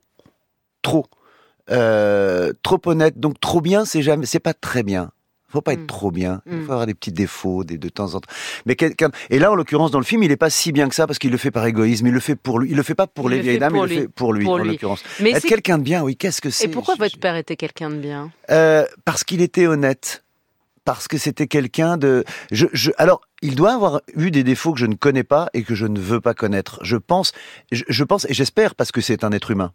trop, 0.81 1.05
euh, 1.69 2.53
trop 2.63 2.79
honnête. 2.85 3.19
Donc 3.19 3.39
trop 3.39 3.61
bien, 3.61 3.85
c'est 3.85 4.01
jamais, 4.01 4.25
c'est 4.25 4.39
pas 4.39 4.53
très 4.53 4.83
bien. 4.83 5.11
Faut 5.49 5.61
pas 5.61 5.73
être 5.73 5.83
Mm. 5.83 5.87
trop 5.87 6.11
bien. 6.11 6.41
Il 6.45 6.57
Mm. 6.57 6.65
faut 6.65 6.71
avoir 6.73 6.85
des 6.87 6.93
petits 6.93 7.11
défauts, 7.13 7.63
des 7.63 7.77
de 7.77 7.89
temps 7.89 8.15
en 8.15 8.19
temps. 8.19 8.29
Mais 8.65 8.75
quelqu'un. 8.75 9.09
Et 9.29 9.39
là, 9.39 9.51
en 9.51 9.55
l'occurrence, 9.55 9.91
dans 9.91 9.99
le 9.99 10.03
film, 10.05 10.23
il 10.23 10.31
est 10.31 10.35
pas 10.37 10.49
si 10.49 10.71
bien 10.73 10.89
que 10.89 10.95
ça 10.95 11.07
parce 11.07 11.19
qu'il 11.19 11.31
le 11.31 11.37
fait 11.37 11.51
par 11.51 11.65
égoïsme. 11.65 12.07
Il 12.07 12.13
le 12.13 12.19
fait 12.19 12.35
pour 12.35 12.59
lui. 12.59 12.69
Il 12.71 12.75
le 12.75 12.83
fait 12.83 12.95
pas 12.95 13.07
pour 13.07 13.27
Il 13.29 13.31
les 13.31 13.37
le 13.37 13.43
vieilles 13.43 13.59
dames. 13.59 13.75
il 13.75 13.81
le 13.83 13.87
fait 13.87 14.07
pour 14.09 14.33
lui, 14.33 14.43
Pour 14.43 14.55
en 14.55 14.57
l'occurrence. 14.57 15.03
Mais 15.21 15.31
Être 15.31 15.45
quelqu'un 15.47 15.77
de 15.77 15.83
bien, 15.83 16.03
oui. 16.03 16.15
Qu'est-ce 16.17 16.41
que 16.41 16.49
c'est 16.49 16.65
Et 16.65 16.67
pourquoi 16.67 16.95
Je- 16.95 16.99
votre 16.99 17.17
père 17.17 17.35
était 17.37 17.55
quelqu'un 17.55 17.89
de 17.89 17.95
bien? 17.95 18.31
Euh, 18.51 18.85
parce 19.05 19.23
qu'il 19.23 19.41
était 19.41 19.67
honnête. 19.67 20.23
Parce 20.83 21.07
que 21.09 21.17
c'était 21.17 21.47
quelqu'un 21.47 21.97
de. 21.97 22.23
Je, 22.51 22.65
je, 22.71 22.91
alors, 22.97 23.19
il 23.41 23.55
doit 23.55 23.73
avoir 23.73 24.01
eu 24.15 24.31
des 24.31 24.43
défauts 24.45 24.71
que 24.71 24.79
je 24.79 24.85
ne 24.85 24.95
connais 24.95 25.23
pas 25.25 25.49
et 25.53 25.63
que 25.63 25.75
je 25.75 25.85
ne 25.85 25.99
veux 25.99 26.21
pas 26.21 26.33
connaître. 26.33 26.79
Je 26.81 26.95
pense, 26.95 27.33
je, 27.73 27.83
je 27.89 28.03
pense 28.05 28.25
et 28.29 28.33
j'espère 28.33 28.73
parce 28.73 28.93
que 28.93 29.01
c'est 29.01 29.25
un 29.25 29.31
être 29.33 29.51
humain. 29.51 29.73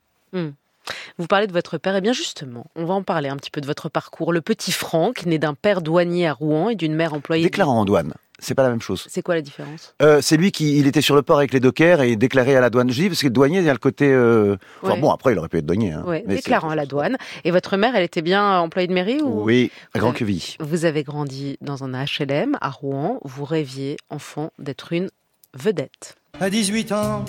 Vous 1.18 1.26
parlez 1.26 1.46
de 1.46 1.52
votre 1.52 1.78
père. 1.78 1.96
Eh 1.96 2.00
bien, 2.00 2.12
justement, 2.12 2.66
on 2.76 2.84
va 2.84 2.94
en 2.94 3.02
parler 3.02 3.28
un 3.28 3.36
petit 3.36 3.50
peu 3.50 3.60
de 3.60 3.66
votre 3.66 3.88
parcours. 3.88 4.32
Le 4.32 4.40
petit 4.40 4.72
Franck, 4.72 5.26
né 5.26 5.38
d'un 5.38 5.54
père 5.54 5.82
douanier 5.82 6.26
à 6.28 6.32
Rouen 6.32 6.68
et 6.70 6.74
d'une 6.74 6.94
mère 6.94 7.14
employée. 7.14 7.44
Déclarant 7.44 7.80
en 7.80 7.84
douane, 7.84 8.14
c'est 8.38 8.54
pas 8.54 8.62
la 8.64 8.70
même 8.70 8.80
chose. 8.80 9.06
C'est 9.08 9.22
quoi 9.22 9.34
la 9.36 9.40
différence? 9.42 9.94
Euh, 10.02 10.20
c'est 10.20 10.36
lui 10.36 10.50
qui, 10.50 10.78
il 10.78 10.86
était 10.86 11.00
sur 11.00 11.14
le 11.14 11.22
port 11.22 11.38
avec 11.38 11.52
les 11.52 11.60
dockers 11.60 12.02
et 12.02 12.16
déclaré 12.16 12.56
à 12.56 12.60
la 12.60 12.70
douane. 12.70 12.90
Je 12.90 13.00
dis 13.02 13.08
parce 13.08 13.20
que 13.20 13.26
le 13.26 13.32
douanier, 13.32 13.58
il 13.60 13.64
y 13.64 13.70
a 13.70 13.72
le 13.72 13.78
côté. 13.78 14.10
Euh... 14.12 14.56
Enfin 14.82 14.94
Ouais. 14.94 15.00
bon, 15.00 15.10
après, 15.12 15.32
il 15.32 15.38
aurait 15.38 15.48
pu 15.48 15.58
être 15.58 15.66
douanier. 15.66 15.92
Hein. 15.92 16.02
Ouais, 16.06 16.24
déclarant 16.26 16.70
à 16.70 16.74
la 16.74 16.86
douane. 16.86 17.16
Et 17.44 17.50
votre 17.52 17.76
mère, 17.76 17.94
elle 17.94 18.04
était 18.04 18.22
bien 18.22 18.58
employée 18.58 18.88
de 18.88 18.94
mairie 18.94 19.20
ou 19.22 19.42
Oui, 19.44 19.70
à 19.94 19.98
Grand. 20.00 20.12
Queville. 20.12 20.42
Vous 20.60 20.84
avez 20.84 21.04
grandi 21.04 21.56
dans 21.60 21.84
un 21.84 21.92
HLM 21.92 22.56
à 22.60 22.70
Rouen. 22.70 23.20
Vous 23.22 23.44
rêviez, 23.44 23.96
enfant, 24.10 24.50
d'être 24.58 24.92
une 24.92 25.08
vedette. 25.54 26.16
À 26.40 26.48
18 26.50 26.92
ans, 26.92 27.24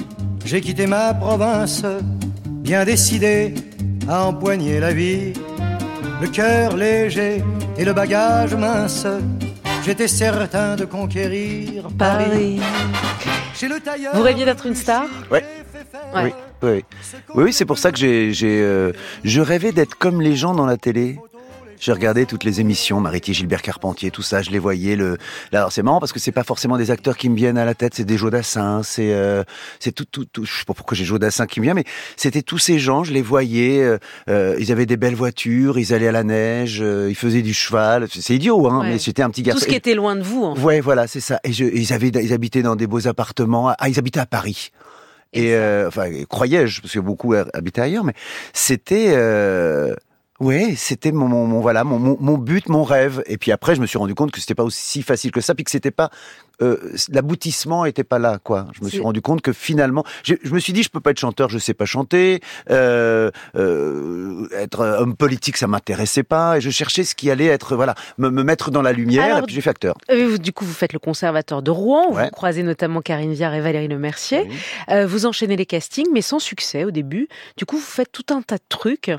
j'ai 0.46 0.62
quitté 0.62 0.88
ma 0.88 1.14
province, 1.14 1.84
bien 2.63 2.86
décidé 2.86 3.54
à 4.07 4.24
empoigner 4.25 4.80
la 4.80 4.94
vie. 4.94 5.33
Le 6.21 6.27
cœur 6.27 6.77
léger 6.77 7.44
et 7.77 7.83
le 7.83 7.92
bagage 7.94 8.56
mince, 8.56 9.06
j'étais 9.86 10.07
certain 10.07 10.75
de 10.77 10.86
conquérir 10.86 11.89
Paris. 11.98 12.62
Chez 13.54 13.68
le 13.68 13.80
tailleur, 13.81 14.15
Vous 14.15 14.21
rêviez 14.24 14.45
d'être 14.45 14.65
une 14.65 14.75
star 14.75 15.06
Ouais. 15.30 15.44
Ouais. 16.15 16.24
Oui, 16.24 16.31
oui, 16.63 16.69
oui. 16.71 16.83
Oui, 17.36 17.44
oui, 17.45 17.54
c'est 17.54 17.65
pour 17.65 17.77
ça 17.77 17.92
que 17.92 17.98
j'ai, 17.98 18.31
j'ai, 18.33 18.62
euh, 18.62 18.94
je 19.24 19.42
rêvais 19.42 19.71
d'être 19.74 19.95
comme 19.95 20.21
les 20.21 20.36
gens 20.36 20.54
dans 20.56 20.66
la 20.66 20.77
télé. 20.77 21.19
J'ai 21.80 21.92
regardé 21.92 22.25
toutes 22.25 22.44
les 22.46 22.62
émissions, 22.62 23.00
Maritier, 23.02 23.34
Gilbert 23.34 23.62
Carpentier, 23.62 24.10
tout 24.12 24.22
ça, 24.22 24.42
je 24.42 24.52
les 24.52 24.60
voyais. 24.60 24.96
Le... 24.96 25.18
Là, 25.52 25.60
alors 25.60 25.72
c'est 25.72 25.84
marrant 25.84 26.00
parce 26.00 26.14
que 26.14 26.20
c'est 26.20 26.31
pas 26.31 26.44
forcément 26.44 26.78
des 26.78 26.92
acteurs 26.92 27.18
qui 27.18 27.30
me 27.30 27.36
viennent 27.36 27.58
à 27.58 27.66
la 27.66 27.74
tête, 27.74 27.94
c'est 27.96 28.06
des 28.06 28.18
Jodassin, 28.18 28.84
c'est, 28.84 29.14
euh, 29.14 29.44
c'est 29.80 29.92
tout, 29.92 30.06
tout, 30.06 30.25
tout. 30.25 30.46
Je 30.46 30.52
sais 30.60 30.66
pas 30.66 30.74
pourquoi 30.74 30.96
j'ai 30.96 31.04
Jodassin 31.06 31.46
qui 31.46 31.60
me 31.60 31.66
vient, 31.66 31.74
mais 31.74 31.84
c'était 32.16 32.42
tous 32.42 32.58
ces 32.60 32.80
gens, 32.80 33.04
je 33.04 33.12
les 33.14 33.22
voyais. 33.22 33.81
euh, 33.84 33.98
euh, 34.30 34.56
ils 34.60 34.72
avaient 34.72 34.86
des 34.86 34.98
belles 34.98 35.16
voitures, 35.16 35.78
ils 35.78 35.94
allaient 35.94 36.08
à 36.08 36.12
la 36.14 36.24
neige, 36.24 36.80
euh, 36.81 37.08
ils 37.10 37.16
faisaient 37.16 37.42
du 37.42 37.54
cheval. 37.54 38.08
C'est 38.10 38.36
idiot, 38.36 38.68
hein, 38.68 38.80
Ouais. 38.81 38.90
mais 38.92 39.00
j'étais 39.00 39.22
un 39.24 39.30
petit 39.30 39.44
garçon. 39.44 39.60
Tout 39.60 39.66
ce 39.66 39.69
qui 39.69 39.76
était 39.76 39.96
loin 39.96 40.16
de 40.16 40.22
vous, 40.24 40.44
en 40.44 40.56
fait. 40.56 40.62
Ouais, 40.62 40.80
voilà, 40.81 41.08
c'est 41.08 41.19
ça. 41.19 41.40
Et 41.44 41.52
je, 41.52 41.66
ils 41.66 41.92
avaient, 41.92 42.10
ils 42.10 42.31
habitaient 42.34 42.62
dans 42.64 42.76
des 42.76 42.88
beaux 42.88 43.08
appartements. 43.08 43.69
Ah, 43.78 43.90
ils 43.90 44.00
habitaient 44.00 44.19
à 44.22 44.26
Paris. 44.26 44.72
Et 45.34 45.48
Et, 45.48 45.56
euh, 45.56 45.88
enfin, 45.88 46.06
croyais-je, 46.30 46.80
parce 46.81 46.94
que 46.94 47.00
beaucoup 47.00 47.33
ha- 47.33 47.45
habitaient 47.54 47.81
ailleurs, 47.81 48.04
mais 48.04 48.14
c'était, 48.54 49.14
euh, 49.16 49.95
ouais, 50.44 50.76
c'était 50.78 51.12
mon, 51.12 51.28
mon, 51.28 51.45
mon- 51.47 51.59
voilà, 51.62 51.83
mon, 51.83 52.38
but, 52.38 52.69
mon 52.69 52.83
rêve. 52.83 53.23
Et 53.26 53.38
puis 53.38 53.52
après, 53.52 53.76
je 53.76 53.81
me 53.81 53.85
suis 53.85 53.97
rendu 53.97 54.14
compte 54.16 54.31
que 54.31 54.40
c'était 54.40 54.56
pas 54.56 54.64
aussi 54.64 55.02
facile 55.02 55.31
que 55.31 55.42
ça, 55.42 55.56
puis 55.56 55.64
que 55.64 55.71
c'était 55.71 55.92
pas, 55.92 56.09
euh, 56.62 56.78
l'aboutissement 57.09 57.85
était 57.85 58.04
pas 58.04 58.19
là, 58.19 58.40
quoi. 58.44 58.68
Je 58.78 58.83
me 58.83 58.90
suis 58.90 59.00
rendu 59.02 59.21
compte 59.21 59.42
que 59.42 59.54
finalement, 59.54 60.04
je 60.23 60.35
me 60.52 60.59
suis 60.59 60.73
dit, 60.73 60.83
je 60.83 60.90
peux 60.90 61.00
pas 61.00 61.12
être 61.12 61.19
chanteur, 61.19 61.50
je 61.50 61.57
sais 61.57 61.73
pas 61.73 61.85
chanter. 61.85 62.42
Euh, 62.69 63.31
euh, 63.56 64.47
être 64.54 64.81
homme 64.81 65.16
politique, 65.16 65.57
ça 65.57 65.68
m'intéressait 65.68 66.23
pas. 66.23 66.57
Et 66.57 66.62
je 66.62 66.69
cherchais 66.69 67.04
ce 67.04 67.16
qui 67.16 67.30
allait 67.31 67.47
être, 67.47 67.76
voilà, 67.76 67.95
me, 68.18 68.30
me 68.30 68.44
mettre 68.44 68.71
dans 68.71 68.81
la 68.81 68.92
lumière. 68.92 69.23
Alors, 69.26 69.38
et 69.40 69.42
puis 69.44 69.56
j'ai 69.56 69.62
fait 69.62 69.69
acteur. 69.69 69.95
Vous- 70.09 70.38
Du 70.38 70.52
coup, 70.54 70.66
vous 70.66 70.73
faites 70.73 70.94
le 70.94 71.00
conservateur 71.00 71.62
de 71.62 71.71
Rouen. 71.71 72.12
Ouais. 72.14 72.26
Vous 72.26 72.30
croisez 72.31 72.64
notamment 72.64 73.02
Karine 73.02 73.33
Viard 73.33 73.54
et 73.54 73.62
Valérie 73.62 73.88
Lemercier. 73.88 74.47
Oui. 74.90 75.06
Vous 75.06 75.26
enchaînez 75.26 75.56
les 75.56 75.66
castings, 75.66 76.07
mais 76.14 76.21
sans 76.21 76.40
succès 76.40 76.83
au 76.83 76.92
début. 76.92 77.28
Du 77.57 77.66
coup, 77.66 77.78
vous 77.78 77.81
faites 77.81 78.12
tout 78.12 78.26
un 78.33 78.42
tas 78.42 78.57
de 78.57 78.64
trucs. 78.69 79.12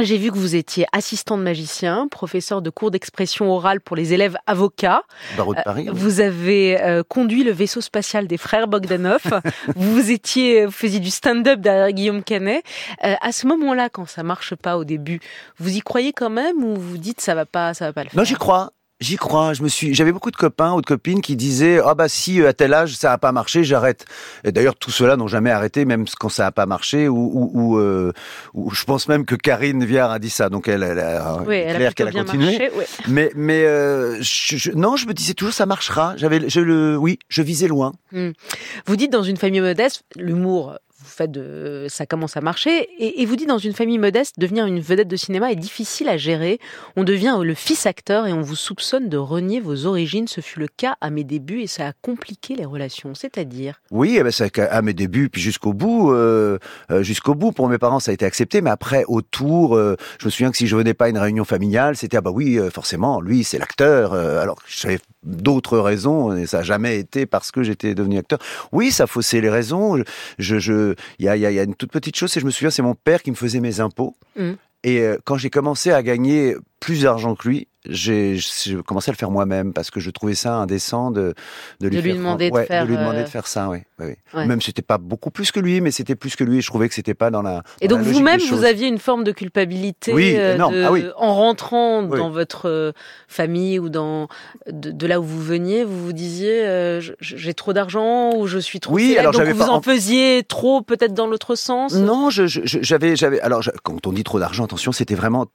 J'ai 0.00 0.18
vu 0.18 0.30
que 0.30 0.36
vous 0.36 0.54
étiez 0.54 0.86
assistant 0.92 1.36
de 1.38 1.42
magicien, 1.42 2.08
professeur 2.08 2.62
de 2.62 2.70
cours 2.70 2.90
d'expression 2.90 3.50
orale 3.50 3.80
pour 3.80 3.96
les 3.96 4.12
élèves 4.12 4.36
avocats. 4.46 5.02
Barreau 5.36 5.54
de 5.54 5.62
Paris. 5.62 5.86
oui. 5.88 5.98
Vous 5.98 6.20
avez 6.20 6.80
euh, 6.80 7.02
conduit 7.02 7.44
le 7.44 7.52
vaisseau 7.52 7.80
spatial 7.80 8.26
des 8.26 8.36
frères 8.36 8.68
Bogdanov. 8.68 9.40
vous 9.76 10.10
étiez, 10.10 10.66
vous 10.66 10.72
faisiez 10.72 11.00
du 11.00 11.10
stand-up 11.10 11.60
derrière 11.60 11.92
Guillaume 11.92 12.22
Canet. 12.22 12.62
Euh, 13.04 13.14
à 13.20 13.32
ce 13.32 13.46
moment-là, 13.46 13.88
quand 13.88 14.06
ça 14.06 14.22
marche 14.22 14.54
pas 14.54 14.78
au 14.78 14.84
début, 14.84 15.20
vous 15.58 15.76
y 15.76 15.80
croyez 15.80 16.12
quand 16.12 16.30
même 16.30 16.62
ou 16.62 16.76
vous 16.76 16.98
dites 16.98 17.20
ça 17.20 17.34
va 17.34 17.46
pas, 17.46 17.74
ça 17.74 17.86
va 17.86 17.92
pas 17.92 18.04
le 18.04 18.10
faire? 18.10 18.18
Non, 18.18 18.24
j'y 18.24 18.34
crois. 18.34 18.72
J'y 19.00 19.16
crois. 19.16 19.52
Je 19.54 19.62
me 19.62 19.68
suis, 19.68 19.94
j'avais 19.94 20.10
beaucoup 20.10 20.32
de 20.32 20.36
copains 20.36 20.72
ou 20.72 20.80
de 20.80 20.86
copines 20.86 21.20
qui 21.20 21.36
disaient 21.36 21.80
ah 21.84 21.94
bah 21.94 22.08
si 22.08 22.40
euh, 22.42 22.48
à 22.48 22.52
tel 22.52 22.74
âge 22.74 22.94
ça 22.96 23.12
a 23.12 23.18
pas 23.18 23.30
marché, 23.30 23.62
j'arrête. 23.62 24.04
Et 24.42 24.50
d'ailleurs 24.50 24.74
tous 24.74 24.90
ceux-là 24.90 25.16
n'ont 25.16 25.28
jamais 25.28 25.50
arrêté, 25.50 25.84
même 25.84 26.04
quand 26.18 26.28
ça 26.28 26.46
a 26.46 26.50
pas 26.50 26.66
marché. 26.66 27.06
Ou, 27.08 27.16
ou, 27.16 27.50
ou, 27.54 27.78
euh, 27.78 28.12
ou 28.54 28.70
je 28.72 28.82
pense 28.84 29.06
même 29.06 29.24
que 29.24 29.36
Karine 29.36 29.84
Viard 29.84 30.10
a 30.10 30.18
dit 30.18 30.30
ça, 30.30 30.48
donc 30.48 30.66
elle, 30.66 30.82
elle, 30.82 30.98
a- 30.98 31.38
Oui, 31.46 31.56
il 31.56 31.60
est 31.60 31.62
elle 31.66 31.86
a 31.86 31.92
qu'elle 31.92 32.08
a 32.08 32.12
continué. 32.12 32.44
marché. 32.58 32.70
ouais. 32.76 32.86
Mais 33.06 33.30
mais 33.36 33.64
euh, 33.64 34.16
je- 34.20 34.56
je- 34.56 34.72
non, 34.72 34.96
je 34.96 35.06
me 35.06 35.14
disais 35.14 35.34
toujours 35.34 35.54
ça 35.54 35.64
marchera. 35.66 36.14
J'avais, 36.16 36.48
je 36.50 36.60
le, 36.60 36.96
oui, 36.96 37.20
je 37.28 37.42
visais 37.42 37.68
loin. 37.68 37.92
Vous 38.12 38.96
dites 38.96 39.12
dans 39.12 39.22
une 39.22 39.36
famille 39.36 39.60
modeste, 39.60 40.02
l'humour, 40.16 40.76
faites 41.08 41.30
de, 41.30 41.86
ça 41.88 42.06
commence 42.06 42.36
à 42.36 42.40
marcher, 42.40 42.88
et, 42.98 43.24
vous 43.26 43.36
dites 43.36 43.48
dans 43.48 43.58
une 43.58 43.72
famille 43.72 43.98
modeste, 43.98 44.36
devenir 44.38 44.66
une 44.66 44.80
vedette 44.80 45.08
de 45.08 45.16
cinéma 45.16 45.52
est 45.52 45.56
difficile 45.56 46.08
à 46.08 46.16
gérer. 46.16 46.58
On 46.96 47.04
devient 47.04 47.38
le 47.42 47.54
fils 47.54 47.86
acteur 47.86 48.26
et 48.26 48.32
on 48.32 48.40
vous 48.40 48.56
soupçonne 48.56 49.08
de 49.08 49.16
renier 49.16 49.60
vos 49.60 49.86
origines. 49.86 50.28
Ce 50.28 50.40
fut 50.40 50.60
le 50.60 50.68
cas 50.68 50.96
à 51.00 51.10
mes 51.10 51.24
débuts 51.24 51.60
et 51.60 51.66
ça 51.66 51.88
a 51.88 51.92
compliqué 52.00 52.54
les 52.54 52.64
relations. 52.64 53.14
C'est-à-dire, 53.14 53.80
Oui, 53.90 54.18
eh 54.18 54.22
ben, 54.22 54.32
à 54.70 54.82
mes 54.82 54.94
débuts, 54.94 55.28
puis 55.28 55.42
jusqu'au 55.42 55.72
bout, 55.72 56.12
euh, 56.12 56.58
euh, 56.90 57.02
jusqu'au 57.02 57.34
bout, 57.34 57.52
pour 57.52 57.68
mes 57.68 57.78
parents, 57.78 58.00
ça 58.00 58.10
a 58.10 58.14
été 58.14 58.24
accepté. 58.24 58.60
Mais 58.60 58.70
après, 58.70 59.04
autour, 59.08 59.76
euh, 59.76 59.96
je 60.20 60.26
me 60.26 60.30
souviens 60.30 60.50
que 60.50 60.56
si 60.56 60.66
je 60.66 60.76
venais 60.76 60.94
pas 60.94 61.06
à 61.06 61.08
une 61.08 61.18
réunion 61.18 61.44
familiale, 61.44 61.96
c'était 61.96 62.16
ah 62.16 62.20
bah 62.20 62.30
oui, 62.30 62.58
euh, 62.58 62.70
forcément, 62.70 63.20
lui, 63.20 63.44
c'est 63.44 63.58
l'acteur. 63.58 64.12
alors, 64.12 64.56
j'avais 64.66 64.98
d'autres 65.22 65.78
raisons, 65.78 66.34
et 66.36 66.46
ça 66.46 66.60
a 66.60 66.62
jamais 66.62 66.98
été 66.98 67.26
parce 67.26 67.50
que 67.50 67.62
j'étais 67.62 67.94
devenu 67.94 68.18
acteur. 68.18 68.38
Oui, 68.72 68.90
ça 68.90 69.06
faussait 69.06 69.40
les 69.40 69.50
raisons. 69.50 70.02
Je, 70.38 70.58
je, 70.58 70.94
il 71.18 71.26
y 71.26 71.28
a, 71.28 71.36
il 71.36 71.40
y 71.42 71.46
a- 71.46 71.50
il 71.50 71.54
y 71.54 71.60
a 71.60 71.62
une 71.62 71.74
toute 71.74 71.92
petite 71.92 72.16
chose, 72.16 72.32
c'est 72.32 72.40
je 72.40 72.46
me 72.46 72.50
souviens, 72.50 72.70
c'est 72.70 72.82
mon 72.82 72.94
père 72.94 73.22
qui 73.22 73.30
me 73.30 73.36
faisait 73.36 73.60
mes 73.60 73.80
impôts. 73.80 74.16
Mhm. 74.36 74.56
Et 74.84 75.00
euh, 75.00 75.18
quand 75.24 75.36
j'ai 75.36 75.50
commencé 75.50 75.90
à 75.92 76.02
gagner 76.02 76.54
plus 76.80 77.02
d'argent 77.02 77.34
que 77.34 77.48
lui, 77.48 77.67
j'ai 77.86 78.38
commencé 78.86 79.10
à 79.10 79.12
le 79.12 79.16
faire 79.16 79.30
moi-même 79.30 79.72
parce 79.72 79.90
que 79.90 80.00
je 80.00 80.10
trouvais 80.10 80.34
ça 80.34 80.54
indécent 80.56 81.10
de, 81.10 81.34
de 81.80 81.88
lui, 81.88 81.96
De 81.96 82.02
lui 82.02 82.10
faire 82.10 82.18
demander 82.18 82.50
de 82.50 82.54
ouais, 82.54 82.66
faire, 82.66 82.84
lui 82.84 82.96
demander 82.96 83.18
euh, 83.20 83.22
de 83.24 83.28
faire 83.28 83.46
ça, 83.46 83.68
oui. 83.68 83.78
oui, 83.98 84.06
oui. 84.08 84.14
Ouais. 84.34 84.46
Même 84.46 84.60
c'était 84.60 84.82
pas 84.82 84.98
beaucoup 84.98 85.30
plus 85.30 85.52
que 85.52 85.60
lui, 85.60 85.80
mais 85.80 85.90
c'était 85.90 86.16
plus 86.16 86.34
que 86.36 86.44
lui. 86.44 86.58
Et 86.58 86.60
je 86.60 86.66
trouvais 86.66 86.88
que 86.88 86.94
c'était 86.94 87.14
pas 87.14 87.30
dans 87.30 87.42
la. 87.42 87.62
et 87.80 87.88
dans 87.88 87.96
donc 87.96 88.04
la 88.06 88.10
logique 88.12 88.18
vous-même, 88.18 88.40
vous 88.58 88.64
aviez 88.64 88.88
une 88.88 88.98
forme 88.98 89.22
de 89.24 89.32
culpabilité 89.32 90.12
Oui, 90.12 90.34
euh, 90.36 90.56
de- 90.56 90.82
Ah 90.84 90.92
oui. 90.92 91.04
en 91.16 91.34
rentrant 91.34 92.02
dans 92.02 92.30
votre 92.30 92.68
euh, 92.68 92.92
famille 93.28 93.78
ou 93.78 93.88
dans 93.88 94.28
de, 94.70 94.90
de 94.90 95.06
là 95.06 95.20
où 95.20 95.24
vous 95.24 95.42
veniez, 95.42 95.84
vous 95.84 96.04
vous 96.04 96.12
disiez 96.12 96.66
euh, 96.66 97.00
j'ai 97.20 97.54
trop 97.54 97.72
d'argent 97.72 98.32
ou 98.34 98.46
je 98.46 98.58
suis 98.58 98.80
trop 98.80 98.94
Oui, 98.94 99.08
célèbre, 99.10 99.20
alors 99.20 99.32
donc 99.32 99.48
vous 99.54 99.66
pas- 99.66 99.70
en 99.70 99.80
faisiez 99.82 100.42
trop 100.46 100.82
peut-être 100.82 101.14
dans 101.14 101.26
l'autre 101.26 101.54
sens? 101.54 101.94
Non, 101.94 102.28
j'avais, 102.30 103.16
j'avais. 103.16 103.40
Alors, 103.40 103.62
je- 103.62 103.70
quand 103.82 104.06
on 104.06 104.12
dit 104.12 104.24
trop 104.24 104.38
d'argent, 104.40 104.64
attention, 104.64 104.92
c'était 104.92 105.14
vraiment 105.14 105.46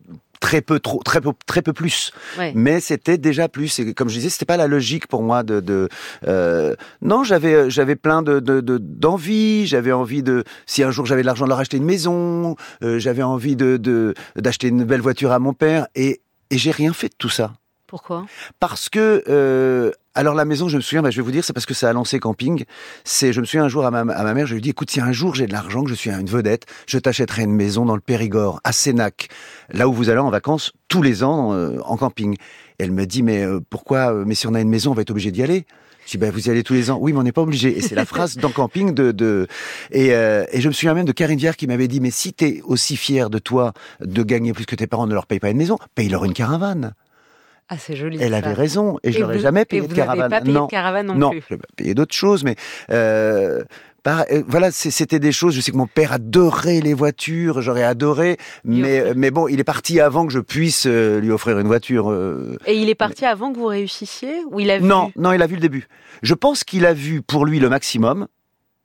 très 0.43 0.59
peu, 0.61 0.79
trop, 0.81 1.01
très 1.03 1.21
peu, 1.21 1.31
très 1.45 1.61
peu 1.61 1.71
plus. 1.71 2.11
Ouais. 2.37 2.51
Mais 2.53 2.81
c'était 2.81 3.17
déjà 3.17 3.47
plus. 3.47 3.79
Et 3.79 3.93
comme 3.93 4.09
je 4.09 4.15
disais, 4.15 4.29
c'était 4.29 4.43
pas 4.45 4.57
la 4.57 4.67
logique 4.67 5.07
pour 5.07 5.23
moi 5.23 5.41
de. 5.41 5.61
de 5.61 5.87
euh, 6.27 6.75
non, 7.01 7.23
j'avais, 7.23 7.69
j'avais 7.69 7.95
plein 7.95 8.21
de, 8.21 8.41
de, 8.41 8.59
de- 8.59 8.77
d'envie. 8.77 9.65
J'avais 9.65 9.93
envie 9.93 10.21
de. 10.21 10.43
Si 10.65 10.83
un 10.83 10.91
jour 10.91 11.05
j'avais 11.05 11.21
de 11.21 11.25
l'argent, 11.27 11.45
de 11.45 11.49
leur 11.49 11.59
acheter 11.59 11.77
une 11.77 11.85
maison. 11.85 12.57
euh, 12.83 12.99
j'avais 12.99 13.23
envie 13.23 13.55
de, 13.55 13.77
de 13.77 14.13
d'acheter 14.35 14.67
une 14.67 14.83
belle 14.83 15.01
voiture 15.01 15.31
à 15.31 15.39
mon 15.39 15.53
père. 15.53 15.87
Et 15.95 16.19
et 16.49 16.57
j'ai 16.57 16.71
rien 16.71 16.91
fait 16.93 17.07
de 17.07 17.15
tout 17.17 17.29
ça. 17.29 17.53
Pourquoi? 17.87 18.25
Parce 18.59 18.89
que 18.89 19.23
euh, 19.29 19.91
alors 20.15 20.35
la 20.35 20.45
maison, 20.45 20.67
je 20.67 20.77
me 20.77 20.81
souviens, 20.81 21.01
bah, 21.01 21.09
je 21.09 21.17
vais 21.17 21.21
vous 21.23 21.31
dire, 21.31 21.43
c'est 21.43 21.53
parce 21.53 21.65
que 21.65 21.73
ça 21.73 21.89
a 21.89 21.93
lancé 21.93 22.19
camping. 22.19 22.65
C'est, 23.03 23.33
je 23.33 23.41
me 23.41 23.45
souviens 23.45 23.65
un 23.65 23.69
jour 23.69 23.85
à 23.85 23.91
ma, 23.91 23.99
à 24.13 24.23
ma 24.23 24.33
mère, 24.33 24.45
je 24.45 24.53
lui 24.53 24.59
ai 24.59 24.61
dit, 24.61 24.69
écoute, 24.69 24.91
si 24.91 25.01
un 25.01 25.11
jour 25.11 25.35
j'ai 25.35 25.47
de 25.47 25.53
l'argent, 25.53 25.83
que 25.83 25.89
je 25.89 25.95
suis 25.95 26.11
une 26.11 26.29
vedette, 26.29 26.65
je 26.87 26.99
t'achèterai 26.99 27.43
une 27.43 27.53
maison 27.53 27.85
dans 27.85 27.95
le 27.95 28.01
Périgord, 28.01 28.59
à 28.63 28.71
Sénac, 28.71 29.29
là 29.71 29.87
où 29.87 29.93
vous 29.93 30.09
allez 30.09 30.19
en 30.19 30.29
vacances 30.29 30.73
tous 30.87 31.01
les 31.01 31.23
ans 31.23 31.53
euh, 31.53 31.79
en 31.85 31.97
camping. 31.97 32.35
Et 32.79 32.83
elle 32.83 32.91
me 32.91 33.05
dit, 33.05 33.23
mais 33.23 33.43
euh, 33.43 33.59
pourquoi 33.69 34.13
euh, 34.13 34.23
Mais 34.25 34.35
si 34.35 34.47
on 34.47 34.53
a 34.53 34.61
une 34.61 34.69
maison, 34.69 34.91
on 34.91 34.93
va 34.93 35.01
être 35.01 35.11
obligé 35.11 35.31
d'y 35.31 35.43
aller. 35.43 35.65
Je 36.05 36.11
dis, 36.11 36.17
ben, 36.17 36.31
vous 36.31 36.47
y 36.47 36.49
allez 36.49 36.63
tous 36.63 36.73
les 36.73 36.91
ans. 36.91 36.97
Oui, 36.99 37.13
mais 37.13 37.19
on 37.19 37.23
n'est 37.23 37.31
pas 37.31 37.41
obligé. 37.41 37.77
Et 37.77 37.81
c'est 37.81 37.95
la 37.95 38.05
phrase 38.13 38.37
dans 38.37 38.49
camping 38.49 38.93
de, 38.93 39.11
de, 39.11 39.47
et, 39.91 40.13
euh, 40.13 40.45
et 40.51 40.61
je 40.61 40.67
me 40.67 40.73
souviens 40.73 40.93
même 40.93 41.05
de 41.05 41.11
Karine 41.11 41.39
Viard 41.39 41.55
qui 41.55 41.67
m'avait 41.67 41.87
dit, 41.87 41.99
mais 41.99 42.11
si 42.11 42.33
t'es 42.33 42.61
aussi 42.65 42.97
fier 42.97 43.29
de 43.29 43.39
toi 43.39 43.73
de 44.01 44.23
gagner 44.23 44.53
plus 44.53 44.65
que 44.65 44.75
tes 44.75 44.87
parents 44.87 45.07
ne 45.07 45.13
leur 45.13 45.25
payent 45.25 45.39
pas 45.39 45.49
une 45.49 45.57
maison, 45.57 45.77
paye-leur 45.95 46.25
une 46.25 46.33
caravane. 46.33 46.93
Ah, 47.69 47.77
c'est 47.77 47.95
joli. 47.95 48.17
Elle 48.21 48.31
ça. 48.31 48.37
avait 48.37 48.53
raison. 48.53 48.99
Et 49.03 49.11
je 49.11 49.17
Et 49.17 49.21
n'aurais 49.21 49.37
vous- 49.37 49.41
jamais 49.43 49.61
et 49.61 49.65
payé 49.65 49.81
vous 49.81 49.87
de 49.87 49.93
caravane. 49.93 50.29
pas 50.29 50.41
payé 50.41 50.53
non. 50.53 50.65
de 50.65 50.69
caravane 50.71 51.07
non, 51.07 51.15
non, 51.15 51.29
plus. 51.31 51.41
j'ai 51.49 51.57
payé 51.75 51.93
d'autres 51.95 52.13
choses, 52.13 52.43
mais 52.43 52.55
euh, 52.91 53.63
par- 54.03 54.25
euh, 54.31 54.43
voilà, 54.47 54.69
c'était 54.71 55.17
des 55.19 55.31
choses. 55.31 55.55
Je 55.55 55.61
sais 55.61 55.71
que 55.71 55.77
mon 55.77 55.87
père 55.87 56.11
adorait 56.13 56.81
les 56.81 56.93
voitures, 56.93 57.61
j'aurais 57.61 57.83
adoré, 57.83 58.37
mais 58.65 59.13
mais 59.15 59.31
bon, 59.31 59.47
il 59.47 59.59
est 59.59 59.63
parti 59.63 59.99
avant 60.01 60.25
que 60.27 60.33
je 60.33 60.39
puisse 60.39 60.85
euh, 60.87 61.19
lui 61.19 61.31
offrir 61.31 61.57
une 61.57 61.67
voiture. 61.67 62.11
euh. 62.11 62.57
Et 62.67 62.75
il 62.75 62.89
est 62.89 62.95
parti 62.95 63.25
avant 63.25 63.51
que 63.53 63.57
vous 63.57 63.65
réussissiez 63.67 64.43
Ou 64.51 64.59
il 64.59 64.69
a 64.69 64.79
vu? 64.79 64.85
Non, 64.85 65.11
non, 65.15 65.31
il 65.33 65.41
a 65.41 65.47
vu 65.47 65.55
le 65.55 65.61
début. 65.61 65.87
Je 66.21 66.33
pense 66.33 66.63
qu'il 66.63 66.85
a 66.85 66.93
vu 66.93 67.21
pour 67.21 67.45
lui 67.45 67.59
le 67.59 67.69
maximum, 67.69 68.27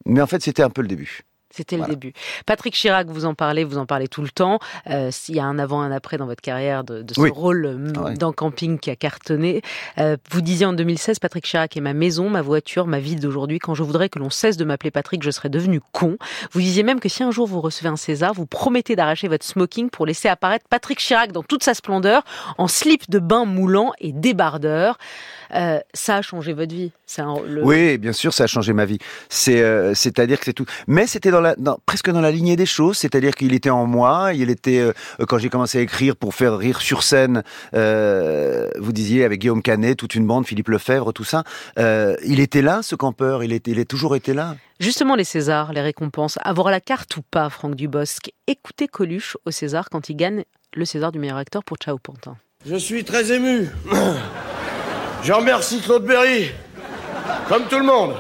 mais 0.07 0.21
en 0.23 0.27
fait, 0.27 0.41
c'était 0.43 0.63
un 0.63 0.71
peu 0.71 0.83
le 0.83 0.89
début. 0.89 1.23
C'était 1.51 1.77
le 1.79 1.87
début. 1.87 2.13
Patrick 2.47 2.75
Chirac, 2.75 3.07
vous 3.09 3.25
en 3.25 3.35
parlez, 3.35 3.65
vous 3.65 3.79
en 3.79 3.87
parlez 3.87 4.07
tout 4.07 4.23
le 4.23 4.29
temps. 4.29 4.59
Euh, 4.89 5.11
S'il 5.11 5.35
y 5.37 5.41
a 5.41 5.45
un 5.45 5.59
avant, 5.59 5.81
un 5.81 5.91
après 5.91 6.19
dans 6.19 6.27
votre 6.27 6.43
carrière 6.43 6.85
de, 6.85 7.03
de 7.03 7.15
ce 7.15 7.21
Oui. 7.21 7.31
rôle 7.31 7.65
euh, 7.67 7.93
Ah 7.97 8.03
ouais. 8.03 8.15
dans 8.15 8.33
Camping 8.33 8.79
qui 8.79 8.91
a 8.91 8.97
cartonné. 8.97 9.63
Euh, 9.99 10.17
vous 10.31 10.41
disiez 10.43 10.67
en 10.67 10.73
2016, 10.75 11.19
Patrick 11.19 11.45
Chirac 11.45 11.77
est 11.77 11.81
ma 11.81 11.95
maison, 11.95 12.29
ma 12.29 12.43
voiture, 12.43 12.87
ma 12.87 12.99
vie 13.01 13.17
d'aujourd'hui. 13.17 13.59
Quand 13.59 13.75
je 13.75 13.83
voudrais 13.83 14.09
que 14.11 14.19
l'on 14.19 14.31
cesse 14.31 14.57
de 14.59 14.65
m'appeler 14.65 14.91
Patrick, 14.91 15.23
je 15.23 15.31
serais 15.31 15.49
devenu 15.49 15.81
con. 15.93 16.19
Vous 16.53 16.61
disiez 16.61 16.83
même 16.83 17.01
que 17.01 17.09
si 17.09 17.23
un 17.23 17.31
jour 17.31 17.47
vous 17.47 17.61
recevez 17.63 17.89
un 17.89 17.97
César, 17.97 18.35
vous 18.35 18.47
promettez 18.47 18.95
d'arracher 18.95 19.29
votre 19.29 19.45
smoking 19.47 19.89
pour 19.91 20.05
laisser 20.07 20.29
apparaître 20.29 20.67
Patrick 20.69 20.99
Chirac 20.99 21.33
dans 21.33 21.43
toute 21.43 21.63
sa 21.63 21.73
splendeur, 21.75 22.23
en 22.59 22.69
slip 22.69 23.09
de 23.11 23.19
bain 23.19 23.47
moulant 23.47 23.93
et 24.01 24.13
débardeur. 24.13 24.99
Euh, 25.55 25.81
ça 25.95 26.17
a 26.17 26.23
changé 26.23 26.53
votre 26.53 26.75
vie. 26.75 26.93
C'est 27.07 27.23
un- 27.23 27.41
le- 27.47 27.65
Oui, 27.65 27.99
bien 27.99 28.13
sûr, 28.13 28.33
ça 28.35 28.45
a 28.45 28.47
changé 28.47 28.73
ma 28.73 28.85
vie. 28.85 28.99
C'est, 29.29 29.63
euh, 29.63 29.95
c'est-à-dire 29.95 30.39
que 30.39 30.45
c'est 30.45 30.53
tout. 30.53 30.67
Mais 30.87 31.07
c'était 31.07 31.31
dans 31.31 31.41
la, 31.41 31.55
dans- 31.57 31.79
presque 31.87 32.11
dans 32.11 32.21
la 32.21 32.31
lignée 32.31 32.57
des 32.57 32.67
choses. 32.67 32.99
C'est-à-dire 32.99 33.35
qu'il 33.35 33.55
était 33.55 33.71
en 33.71 33.87
moi. 33.87 34.33
Il 34.35 34.51
était 34.51 34.79
euh, 34.81 34.93
quand 35.27 35.39
j'ai 35.39 35.49
commencé 35.49 35.79
à 35.79 35.81
écrire 35.81 36.17
pour 36.17 36.35
faire 36.35 36.57
rire 36.59 36.81
sur 36.81 37.03
scène. 37.03 37.43
euh, 37.75 38.69
vous 38.79 38.93
disiez 38.93 39.25
avec 39.25 39.41
Guillaume 39.41 39.63
Canet, 39.63 39.97
toute 39.97 40.15
une 40.15 40.27
bande, 40.27 40.47
Philippe 40.47 40.69
Lefebvre, 40.69 41.13
tout 41.13 41.25
ça. 41.25 41.45
euh, 41.79 42.17
il 42.25 42.41
était 42.41 42.63
là, 42.63 42.81
ce 42.83 42.95
campeur. 42.95 43.43
Il 43.45 43.53
était, 43.53 43.71
il 43.71 43.79
est 43.79 43.85
toujours 43.85 44.17
été 44.17 44.35
là. 44.35 44.57
Justement, 44.81 45.15
les 45.17 45.25
Césars, 45.25 45.73
les 45.73 45.81
récompenses, 45.81 46.39
avoir 46.43 46.71
la 46.71 46.81
carte 46.81 47.17
ou 47.17 47.23
pas, 47.23 47.49
Franck 47.51 47.75
Dubosc 47.75 48.31
Écoutez 48.47 48.87
Coluche 48.89 49.37
au 49.45 49.51
César 49.51 49.89
quand 49.91 50.09
il 50.09 50.15
gagne 50.17 50.45
le 50.75 50.85
César 50.85 51.11
du 51.13 51.19
meilleur 51.19 51.37
acteur 51.39 51.65
pour 51.65 51.77
Ciao 51.79 51.99
Pantin. 51.99 52.37
Je 52.67 52.77
suis 52.77 53.05
très 53.05 53.33
ému. 53.33 53.69
Je 55.23 55.33
remercie 55.33 55.81
Claude 55.81 56.05
Berry. 56.05 56.51
Comme 57.49 57.65
tout 57.65 57.79
le 57.79 57.85
monde. 57.85 58.15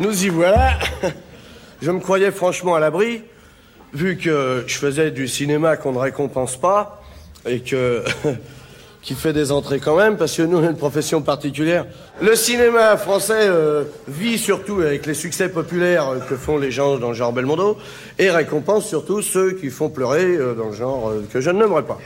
Nous 0.00 0.24
y 0.24 0.28
voilà. 0.28 0.78
Je 1.82 1.90
me 1.90 2.00
croyais 2.00 2.30
franchement 2.30 2.74
à 2.74 2.80
l'abri, 2.80 3.22
vu 3.92 4.16
que 4.16 4.64
je 4.66 4.76
faisais 4.76 5.10
du 5.10 5.28
cinéma 5.28 5.76
qu'on 5.76 5.92
ne 5.92 5.98
récompense 5.98 6.56
pas, 6.56 7.02
et 7.46 7.60
que. 7.60 8.04
qui 9.04 9.14
fait 9.14 9.34
des 9.34 9.52
entrées 9.52 9.80
quand 9.80 9.96
même, 9.96 10.16
parce 10.16 10.34
que 10.34 10.42
nous, 10.42 10.56
on 10.58 10.66
a 10.66 10.70
une 10.70 10.78
profession 10.78 11.20
particulière. 11.20 11.84
Le 12.22 12.34
cinéma 12.34 12.96
français 12.96 13.34
euh, 13.36 13.84
vit 14.08 14.38
surtout 14.38 14.80
avec 14.80 15.04
les 15.04 15.12
succès 15.12 15.50
populaires 15.50 16.06
que 16.26 16.36
font 16.36 16.56
les 16.56 16.70
gens 16.70 16.96
dans 16.96 17.08
le 17.08 17.14
genre 17.14 17.32
Belmondo, 17.32 17.76
et 18.18 18.30
récompense 18.30 18.88
surtout 18.88 19.20
ceux 19.20 19.52
qui 19.52 19.68
font 19.68 19.90
pleurer 19.90 20.24
euh, 20.24 20.54
dans 20.54 20.68
le 20.68 20.72
genre 20.72 21.10
euh, 21.10 21.22
que 21.30 21.42
je 21.42 21.50
ne 21.50 21.58
nommerai 21.58 21.82
pas. 21.82 21.98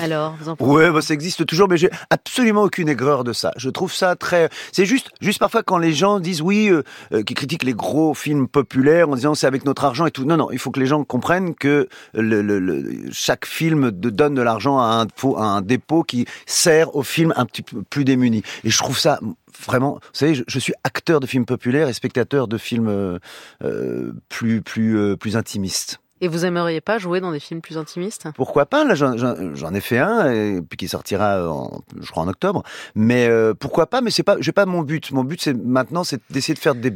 Alors, 0.00 0.36
vous 0.40 0.48
en 0.48 0.56
Ouais, 0.60 0.90
bah, 0.90 1.00
ça 1.00 1.14
existe 1.14 1.44
toujours, 1.46 1.68
mais 1.68 1.76
j'ai 1.76 1.90
absolument 2.10 2.62
aucune 2.62 2.88
aigreur 2.88 3.24
de 3.24 3.32
ça. 3.32 3.52
Je 3.56 3.70
trouve 3.70 3.92
ça 3.92 4.16
très. 4.16 4.48
C'est 4.72 4.86
juste, 4.86 5.10
juste 5.20 5.38
parfois 5.38 5.62
quand 5.62 5.78
les 5.78 5.92
gens 5.92 6.20
disent 6.20 6.42
oui, 6.42 6.68
euh, 6.68 6.82
euh, 7.12 7.22
qui 7.22 7.34
critiquent 7.34 7.64
les 7.64 7.74
gros 7.74 8.14
films 8.14 8.48
populaires 8.48 9.08
en 9.08 9.14
disant 9.14 9.34
c'est 9.34 9.46
avec 9.46 9.64
notre 9.64 9.84
argent 9.84 10.06
et 10.06 10.10
tout. 10.10 10.24
Non, 10.24 10.36
non, 10.36 10.50
il 10.50 10.58
faut 10.58 10.70
que 10.70 10.80
les 10.80 10.86
gens 10.86 11.04
comprennent 11.04 11.54
que 11.54 11.88
le, 12.14 12.42
le- 12.42 12.58
le- 12.58 13.08
chaque 13.12 13.46
film 13.46 13.90
donne 13.90 14.34
de 14.34 14.42
l'argent 14.42 14.78
à 14.78 15.04
un, 15.06 15.06
à 15.36 15.42
un 15.42 15.60
dépôt 15.62 16.02
qui 16.02 16.26
sert 16.46 16.94
aux 16.96 17.02
films 17.02 17.32
un 17.36 17.44
petit 17.46 17.62
peu 17.62 17.82
plus 17.82 18.04
démunis. 18.04 18.42
Et 18.64 18.70
je 18.70 18.78
trouve 18.78 18.98
ça 18.98 19.20
vraiment. 19.66 19.94
Vous 19.94 20.00
savez, 20.12 20.34
je, 20.34 20.44
je 20.46 20.58
suis 20.58 20.72
acteur 20.84 21.20
de 21.20 21.26
films 21.26 21.46
populaires 21.46 21.88
et 21.88 21.92
spectateur 21.92 22.48
de 22.48 22.58
films 22.58 22.88
euh, 22.88 23.18
euh, 23.64 24.12
plus 24.28 24.62
plus 24.62 24.96
euh, 24.98 25.16
plus 25.16 25.36
intimistes. 25.36 25.98
Et 26.20 26.28
vous 26.28 26.44
aimeriez 26.44 26.80
pas 26.80 26.98
jouer 26.98 27.20
dans 27.20 27.32
des 27.32 27.40
films 27.40 27.60
plus 27.60 27.78
intimistes? 27.78 28.28
Pourquoi 28.34 28.66
pas? 28.66 28.84
Là, 28.84 28.94
j'en- 28.94 29.74
ai 29.74 29.80
fait 29.80 29.98
un, 29.98 30.30
et 30.30 30.60
puis 30.62 30.76
qui 30.76 30.88
sortira, 30.88 31.48
en, 31.48 31.80
je 32.00 32.10
crois, 32.10 32.22
en 32.24 32.28
octobre. 32.28 32.62
Mais 32.94 33.28
euh, 33.28 33.54
pourquoi 33.54 33.86
pas? 33.86 34.00
Mais 34.00 34.10
c'est 34.10 34.22
pas, 34.22 34.36
j'ai 34.40 34.52
pas 34.52 34.66
mon 34.66 34.82
but. 34.82 35.12
Mon 35.12 35.24
but, 35.24 35.40
c'est 35.40 35.54
maintenant, 35.54 36.04
c'est 36.04 36.20
d'essayer 36.30 36.54
de 36.54 36.58
faire 36.58 36.74
des 36.74 36.92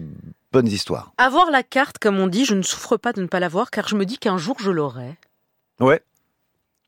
bonnes 0.52 0.66
histoires. 0.68 1.12
Avoir 1.18 1.50
la 1.50 1.62
carte, 1.62 1.98
comme 1.98 2.18
on 2.18 2.26
dit, 2.26 2.44
je 2.44 2.54
ne 2.54 2.62
souffre 2.62 2.96
pas 2.96 3.12
de 3.12 3.22
ne 3.22 3.26
pas 3.26 3.40
l'avoir, 3.40 3.70
car 3.70 3.88
je 3.88 3.94
me 3.96 4.04
dis 4.04 4.18
qu'un 4.18 4.38
jour 4.38 4.56
je 4.58 4.70
l'aurai. 4.70 5.16
Ouais, 5.80 6.02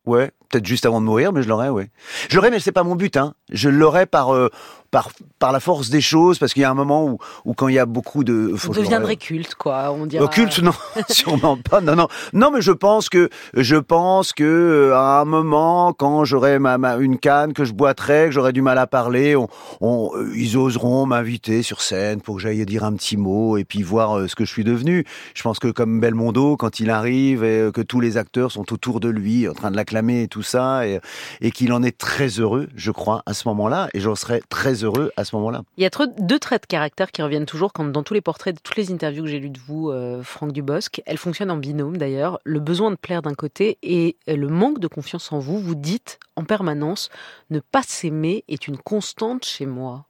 ouais. 0.06 0.30
Peut-être 0.50 0.66
juste 0.66 0.86
avant 0.86 1.00
de 1.00 1.06
mourir, 1.06 1.32
mais 1.32 1.42
je 1.42 1.48
l'aurais, 1.48 1.68
ouais. 1.68 1.90
Je 2.28 2.36
l'aurais, 2.36 2.50
mais 2.50 2.60
c'est 2.60 2.70
pas 2.72 2.84
mon 2.84 2.94
but. 2.94 3.16
Hein. 3.16 3.34
Je 3.50 3.68
l'aurais 3.68 4.06
par, 4.06 4.32
euh, 4.34 4.48
par 4.94 5.10
par 5.40 5.50
la 5.52 5.58
force 5.60 5.90
des 5.90 6.00
choses, 6.00 6.38
parce 6.38 6.54
qu'il 6.54 6.62
y 6.62 6.64
a 6.64 6.70
un 6.70 6.74
moment 6.74 7.04
où, 7.04 7.18
où 7.44 7.52
quand 7.52 7.66
il 7.68 7.74
y 7.74 7.78
a 7.80 7.84
beaucoup 7.84 8.22
de... 8.24 8.50
Vous 8.54 8.72
deviendrez 8.72 9.14
me- 9.14 9.18
culte, 9.18 9.54
quoi. 9.56 9.92
On 9.92 10.06
dirait. 10.06 10.22
Occulte, 10.24 10.60
non, 10.60 10.72
sûrement 11.10 11.58
pas. 11.58 11.80
Non, 11.82 11.94
non, 11.96 12.08
non, 12.32 12.50
mais 12.52 12.62
je 12.62 12.70
pense 12.72 13.08
que 13.10 13.28
je 13.54 13.76
pense 13.76 14.32
que 14.32 14.44
euh, 14.44 14.94
à 14.96 15.20
un 15.20 15.24
moment, 15.26 15.92
quand 15.92 16.24
j'aurai 16.24 16.58
ma, 16.60 16.78
ma- 16.78 16.96
une 16.96 17.18
canne 17.18 17.52
que 17.52 17.64
je 17.64 17.72
boiterai, 17.74 18.26
que 18.26 18.30
j'aurai 18.30 18.52
du 18.52 18.62
mal 18.62 18.78
à 18.78 18.86
parler, 18.86 19.34
on, 19.36 19.48
on- 19.82 20.10
euh, 20.16 20.30
ils 20.36 20.56
oseront 20.56 21.04
m'inviter 21.06 21.62
sur 21.64 21.82
scène 21.82 22.20
pour 22.22 22.36
que 22.36 22.42
j'aille 22.42 22.64
dire 22.64 22.84
un 22.84 22.94
petit 22.94 23.16
mot 23.18 23.58
et 23.58 23.64
puis 23.64 23.82
voir 23.82 24.16
euh, 24.16 24.28
ce 24.28 24.36
que 24.36 24.44
je 24.46 24.50
suis 24.50 24.64
devenu. 24.64 25.04
Je 25.34 25.42
pense 25.42 25.58
que 25.58 25.68
comme 25.68 26.00
Belmondo, 26.00 26.56
quand 26.56 26.78
il 26.80 26.88
arrive 26.88 27.42
et 27.44 27.58
euh, 27.58 27.70
que 27.72 27.82
tous 27.82 28.00
les 28.00 28.16
acteurs 28.16 28.52
sont 28.52 28.72
autour 28.72 29.00
de 29.00 29.08
lui, 29.10 29.46
en 29.48 29.52
train 29.52 29.70
de 29.72 29.76
l'acclamer 29.76 30.22
et 30.22 30.28
tout 30.28 30.42
ça, 30.44 30.86
et, 30.86 31.00
et 31.42 31.50
qu'il 31.50 31.72
en 31.72 31.82
est 31.82 31.98
très 31.98 32.28
heureux, 32.28 32.68
je 32.76 32.92
crois, 32.92 33.22
à 33.26 33.34
ce 33.34 33.46
moment-là, 33.48 33.88
et 33.92 34.00
j'en 34.00 34.14
serai 34.14 34.40
très 34.48 34.72
heureux 34.76 34.83
à 35.16 35.24
ce 35.24 35.34
moment-là. 35.36 35.62
Il 35.76 35.82
y 35.82 35.86
a 35.86 35.90
deux 36.18 36.38
traits 36.38 36.62
de 36.62 36.66
caractère 36.66 37.10
qui 37.12 37.22
reviennent 37.22 37.46
toujours 37.46 37.72
quand, 37.72 37.84
dans 37.84 38.02
tous 38.02 38.14
les 38.14 38.20
portraits, 38.20 38.54
de 38.54 38.60
toutes 38.62 38.76
les 38.76 38.90
interviews 38.92 39.24
que 39.24 39.30
j'ai 39.30 39.38
lues 39.40 39.50
de 39.50 39.58
vous, 39.58 39.90
euh, 39.90 40.22
Franck 40.22 40.52
Dubosc. 40.52 41.02
Elles 41.06 41.18
fonctionnent 41.18 41.50
en 41.50 41.56
binôme 41.56 41.96
d'ailleurs. 41.96 42.38
Le 42.44 42.60
besoin 42.60 42.90
de 42.90 42.96
plaire 42.96 43.22
d'un 43.22 43.34
côté 43.34 43.78
et 43.82 44.16
euh, 44.28 44.36
le 44.36 44.48
manque 44.48 44.78
de 44.80 44.88
confiance 44.88 45.32
en 45.32 45.38
vous. 45.38 45.58
Vous 45.58 45.74
dites 45.74 46.18
en 46.36 46.44
permanence 46.44 47.08
ne 47.50 47.60
pas 47.60 47.82
s'aimer 47.82 48.44
est 48.48 48.68
une 48.68 48.78
constante 48.78 49.44
chez 49.44 49.66
moi. 49.66 50.06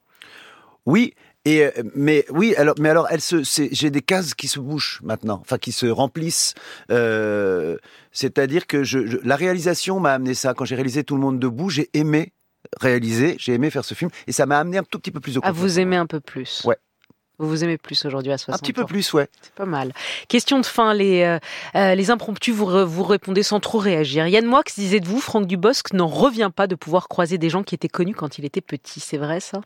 Oui, 0.87 1.15
et 1.47 1.65
euh, 1.65 1.71
mais 1.95 2.27
oui, 2.31 2.55
alors 2.57 2.75
mais 2.79 2.91
alors 2.91 3.07
elle 3.11 3.23
se, 3.23 3.43
j'ai 3.73 3.91
des 3.91 4.03
cases 4.03 4.35
qui 4.35 4.49
se 4.49 4.61
bouchent 4.61 5.01
maintenant, 5.03 5.39
enfin 5.41 5.57
qui 5.57 5.73
se 5.73 5.87
remplissent. 5.87 6.53
Euh, 6.91 7.77
C'est-à-dire 8.13 8.67
que 8.67 8.85
je, 8.85 9.07
je- 9.07 9.17
la 9.25 9.37
réalisation 9.37 9.99
m'a 9.99 10.13
amené 10.13 10.35
ça. 10.35 10.53
Quand 10.53 10.67
j'ai 10.67 10.75
réalisé 10.75 11.03
Tout 11.03 11.15
le 11.15 11.23
monde 11.23 11.39
debout, 11.39 11.71
j'ai 11.71 11.89
aimé 11.95 12.33
réaliser, 12.81 13.37
j'ai 13.39 13.55
aimé 13.55 13.71
faire 13.71 13.85
ce 13.85 13.95
film, 13.95 14.11
et 14.27 14.33
ça 14.33 14.47
m'a 14.47 14.59
amené 14.59 14.79
un 14.79 14.83
tout 14.85 14.99
petit 14.99 15.11
peu 15.11 15.21
plus 15.21 15.35
de 15.35 15.41
À 15.43 15.53
vous 15.53 15.79
aimer 15.79 15.97
un 15.97 16.07
peu 16.07 16.21
plus. 16.21 16.63
Ouais. 16.65 16.77
Vous 17.39 17.49
vous 17.49 17.65
aimez 17.65 17.79
plus 17.79 18.05
aujourd'hui 18.05 18.31
à 18.31 18.39
60 18.39 18.55
Un 18.55 18.59
petit 18.63 18.73
peu 18.73 18.83
ans. 18.83 18.87
plus, 18.87 19.13
ouais. 19.13 19.29
C'est 19.43 19.53
pas 19.55 19.65
mal. 19.67 19.93
Question 20.29 20.61
de 20.61 20.67
fin, 20.67 20.95
les, 20.95 21.23
euh, 21.23 21.39
euh, 21.75 21.97
les 21.97 22.11
impromptus, 22.13 22.55
vous, 22.55 22.65
re- 22.67 22.85
vous 22.85 23.03
répondez 23.03 23.43
sans 23.43 23.59
trop 23.59 23.79
réagir. 23.79 24.29
Yann 24.29 24.47
Moix 24.47 24.63
disait 24.77 25.01
de 25.01 25.07
vous, 25.09 25.19
Franck 25.21 25.47
Dubosc 25.49 25.93
n'en 25.95 26.07
revient 26.07 26.53
pas 26.55 26.69
de 26.69 26.77
pouvoir 26.77 27.09
croiser 27.09 27.37
des 27.37 27.51
gens 27.51 27.65
qui 27.65 27.75
étaient 27.75 27.89
connus 27.89 28.15
quand 28.15 28.39
il 28.39 28.45
était 28.45 28.61
petit. 28.61 29.01
C'est 29.01 29.19
vrai 29.19 29.41
ça? 29.41 29.63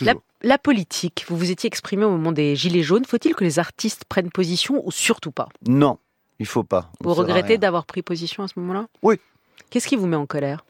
La, 0.00 0.12
Toujours. 0.12 0.22
la 0.42 0.56
politique, 0.58 1.26
vous 1.28 1.36
vous 1.36 1.50
étiez 1.50 1.66
exprimé 1.66 2.04
au 2.04 2.10
moment 2.10 2.32
des 2.32 2.56
Gilets 2.56 2.82
jaunes. 2.82 3.04
Faut-il 3.04 3.34
que 3.34 3.44
les 3.44 3.58
artistes 3.58 4.04
prennent 4.08 4.30
position 4.30 4.80
ou 4.86 4.90
surtout 4.90 5.32
pas? 5.32 5.48
Non, 5.68 5.98
il 6.38 6.46
faut 6.46 6.64
pas. 6.64 6.90
On 7.04 7.08
Vous 7.08 7.14
regrettez 7.14 7.58
d'avoir 7.58 7.84
pris 7.84 8.00
position 8.00 8.42
à 8.44 8.48
ce 8.48 8.54
moment-là? 8.60 8.86
Oui. 9.02 9.16
Qu'est-ce 9.68 9.86
qui 9.88 9.96
vous 9.96 10.06
met 10.06 10.16
en 10.16 10.24
colère? 10.24 10.64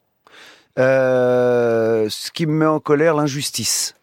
Euh, 0.77 2.07
ce 2.09 2.31
qui 2.31 2.45
me 2.45 2.53
met 2.53 2.65
en 2.65 2.79
colère, 2.79 3.15
l'injustice. 3.15 3.95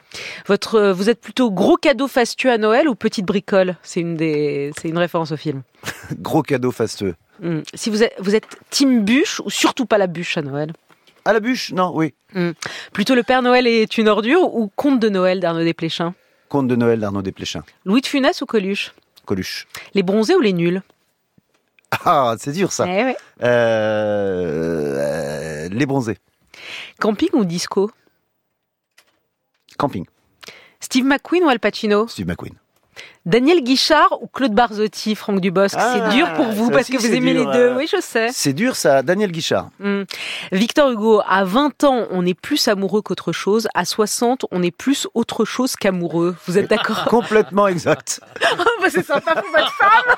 Votre, 0.47 0.77
euh, 0.77 0.93
Vous 0.93 1.11
êtes 1.11 1.21
plutôt 1.21 1.51
gros 1.51 1.77
cadeau 1.77 2.09
fastueux 2.09 2.51
à 2.51 2.59
Noël 2.59 2.89
ou 2.89 2.95
petite 2.95 3.25
bricole? 3.25 3.77
C'est 3.83 4.01
une, 4.01 4.17
des, 4.17 4.73
c'est 4.81 4.89
une 4.89 4.99
référence 4.99 5.33
au 5.33 5.37
film. 5.37 5.63
Gros 6.21 6.43
cadeau 6.43 6.71
fastueux. 6.71 7.15
Hmm. 7.43 7.61
Si 7.75 7.91
vous 7.91 8.03
êtes, 8.03 8.15
vous 8.19 8.35
êtes 8.37 8.47
team 8.71 9.05
bûche 9.05 9.41
ou 9.45 9.51
surtout 9.51 9.87
pas 9.87 9.99
la 9.99 10.07
bûche 10.07 10.37
à 10.37 10.43
Noël? 10.43 10.73
À 11.25 11.33
la 11.33 11.41
bûche 11.41 11.73
Non, 11.73 11.91
oui. 11.95 12.15
Plutôt 12.93 13.15
le 13.15 13.23
Père 13.23 13.43
Noël 13.43 13.67
est 13.67 13.97
une 13.99 14.09
ordure 14.09 14.55
ou 14.55 14.71
Conte 14.77 15.01
de 15.01 15.09
Noël 15.09 15.41
d'Arnaud 15.41 15.65
Desplechin? 15.65 16.15
Conte 16.49 16.69
de 16.69 16.77
Noël 16.77 17.01
d'Arnaud 17.01 17.23
Desplechin. 17.23 17.63
Louis 17.85 18.03
de 18.03 18.07
Funès 18.07 18.41
ou 18.43 18.47
Coluche? 18.47 18.93
Coluche. 19.25 19.67
Les 19.95 20.03
bronzés 20.03 20.35
ou 20.37 20.41
les 20.41 20.53
nuls? 20.53 20.83
Ah, 22.05 22.35
c'est 22.39 22.53
dur 22.53 22.73
ça. 22.73 22.85
Eh 22.87 23.05
ouais. 23.05 23.17
Euh, 23.43 24.97
euh, 24.99 25.69
les 25.71 25.87
bronzés. 25.87 26.19
Camping 27.01 27.31
ou 27.35 27.45
disco? 27.45 27.93
Camping. 29.79 30.07
Steve 30.81 31.07
McQueen 31.07 31.45
ou 31.45 31.49
Al 31.51 31.59
Pacino? 31.59 32.07
Steve 32.09 32.31
McQueen. 32.31 32.64
Daniel 33.27 33.63
Guichard 33.63 34.19
ou 34.21 34.27
Claude 34.27 34.53
Barzotti, 34.53 35.15
Franck 35.15 35.41
Dubosc 35.41 35.75
Ah, 35.79 35.95
C'est 36.11 36.17
dur 36.17 36.31
pour 36.35 36.47
vous 36.47 36.71
parce 36.71 36.89
que 36.89 36.99
vous 36.99 37.07
aimez 37.07 37.33
dur, 37.33 37.51
les 37.51 37.57
deux. 37.59 37.65
euh. 37.71 37.77
Oui, 37.77 37.89
je 37.91 38.01
sais. 38.01 38.29
C'est 38.33 38.53
dur 38.53 38.77
ça, 38.77 39.03
Daniel 39.03 39.33
Guichard. 39.33 39.71
Hmm. 39.81 40.03
Victor 40.53 40.91
Hugo, 40.91 41.23
à 41.27 41.45
20 41.45 41.85
ans, 41.85 42.07
on 42.11 42.27
est 42.27 42.39
plus 42.39 42.69
amoureux 42.69 43.01
qu'autre 43.01 43.33
chose. 43.33 43.67
À 43.75 43.85
60, 43.87 44.45
on 44.51 44.63
est 44.63 44.71
plus 44.71 45.07
autre 45.15 45.45
chose 45.47 45.75
qu'amoureux. 45.77 46.37
Vous 46.47 46.59
êtes 46.59 46.69
d'accord? 46.69 47.05
Complètement 47.09 47.67
exact. 47.69 48.21
Ah, 48.57 48.65
bah, 48.81 48.89
C'est 48.91 49.05
sympa 49.05 49.35
pour 49.35 49.51
votre 49.51 49.73
femme 49.73 50.17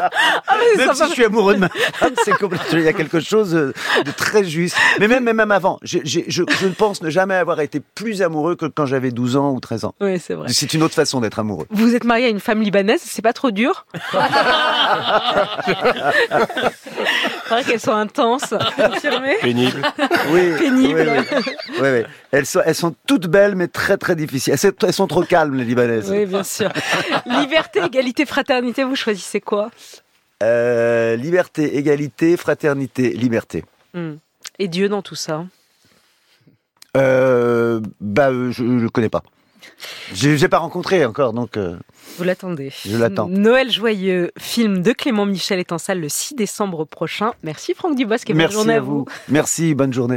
Ah, 0.00 0.10
bah, 0.46 0.54
Même 0.76 0.94
si 0.94 1.04
je 1.08 1.12
suis 1.12 1.24
amoureux 1.24 1.54
de 1.54 1.60
ma 1.60 1.68
femme, 1.68 2.12
c'est 2.24 2.32
complètement. 2.38 2.78
Il 2.78 2.84
y 2.84 2.88
a 2.88 2.92
quelque 2.92 3.20
chose 3.20 3.50
de 3.52 3.72
très 4.16 4.44
juste. 4.44 4.76
Mais 5.00 5.08
même, 5.08 5.24
même 5.24 5.50
avant, 5.50 5.78
j'ai- 5.82 6.02
je, 6.04 6.20
je 6.28 6.66
ne 6.66 6.72
pense 6.72 7.02
ne 7.02 7.10
jamais 7.10 7.34
avoir 7.34 7.60
été 7.60 7.80
plus 7.80 8.22
amoureux 8.22 8.54
que 8.56 8.66
quand 8.66 8.86
j'avais 8.86 9.10
12 9.10 9.36
ans 9.36 9.50
ou 9.52 9.60
13 9.60 9.84
ans. 9.84 9.94
Oui, 10.00 10.18
c'est 10.20 10.34
vrai. 10.34 10.48
C'est 10.50 10.72
une 10.74 10.82
autre 10.82 10.94
façon 10.94 11.20
d'être 11.20 11.38
amoureux. 11.40 11.66
Vous 11.70 11.94
êtes 11.94 12.04
marié 12.04 12.27
à 12.28 12.30
une 12.30 12.40
femme 12.40 12.62
libanaise, 12.62 13.00
c'est 13.04 13.22
pas 13.22 13.32
trop 13.32 13.50
dur 13.50 13.86
C'est 17.44 17.54
vrai 17.54 17.64
qu'elles 17.64 17.80
sont 17.80 17.92
intenses, 17.92 18.54
confirmé 18.76 19.34
Pénible. 19.40 19.82
Oui, 20.30 20.52
Pénible. 20.58 21.10
oui, 21.10 21.24
oui. 21.30 21.42
Oui, 21.80 21.88
oui. 21.88 22.02
Elles, 22.30 22.46
sont, 22.46 22.60
elles 22.64 22.74
sont 22.74 22.94
toutes 23.06 23.26
belles, 23.26 23.54
mais 23.54 23.68
très 23.68 23.96
très 23.96 24.14
difficiles. 24.16 24.52
Elles, 24.52 24.58
sont- 24.58 24.72
elles 24.82 24.92
sont 24.92 25.06
trop 25.06 25.22
calmes, 25.22 25.54
les 25.54 25.64
Libanaises. 25.64 26.10
Oui, 26.10 26.26
bien 26.26 26.42
sûr. 26.42 26.70
Liberté, 27.26 27.82
égalité, 27.84 28.26
fraternité, 28.26 28.84
vous 28.84 28.96
choisissez 28.96 29.40
quoi? 29.40 29.70
Euh, 30.42 31.16
liberté, 31.16 31.76
égalité, 31.78 32.36
fraternité, 32.36 33.10
liberté. 33.10 33.64
Hmm. 33.94 34.14
Et 34.58 34.68
Dieu 34.68 34.88
dans 34.88 35.02
tout 35.02 35.14
ça? 35.14 35.44
Euh, 36.96 37.80
bah, 38.00 38.30
euh, 38.30 38.50
je 38.50 38.62
ne 38.62 38.88
connais 38.88 39.08
pas. 39.08 39.22
Je 40.14 40.30
n'ai 40.30 40.48
pas 40.48 40.58
rencontré 40.58 41.04
encore, 41.04 41.32
donc 41.32 41.56
euh, 41.56 41.76
Vous 42.16 42.24
l'attendez. 42.24 42.72
Je 42.86 42.96
l'attends. 42.96 43.28
Noël 43.28 43.70
joyeux, 43.70 44.32
film 44.38 44.82
de 44.82 44.92
Clément 44.92 45.26
Michel 45.26 45.58
est 45.58 45.72
en 45.72 45.78
salle 45.78 46.00
le 46.00 46.08
6 46.08 46.34
décembre 46.34 46.84
prochain. 46.84 47.32
Merci 47.42 47.74
Franck 47.74 47.96
Dubosc 47.96 48.28
et 48.28 48.32
bonne 48.32 48.38
merci 48.38 48.54
journée 48.54 48.74
à 48.74 48.80
vous. 48.80 49.04
Merci, 49.28 49.74
bonne 49.74 49.92
journée. 49.92 50.16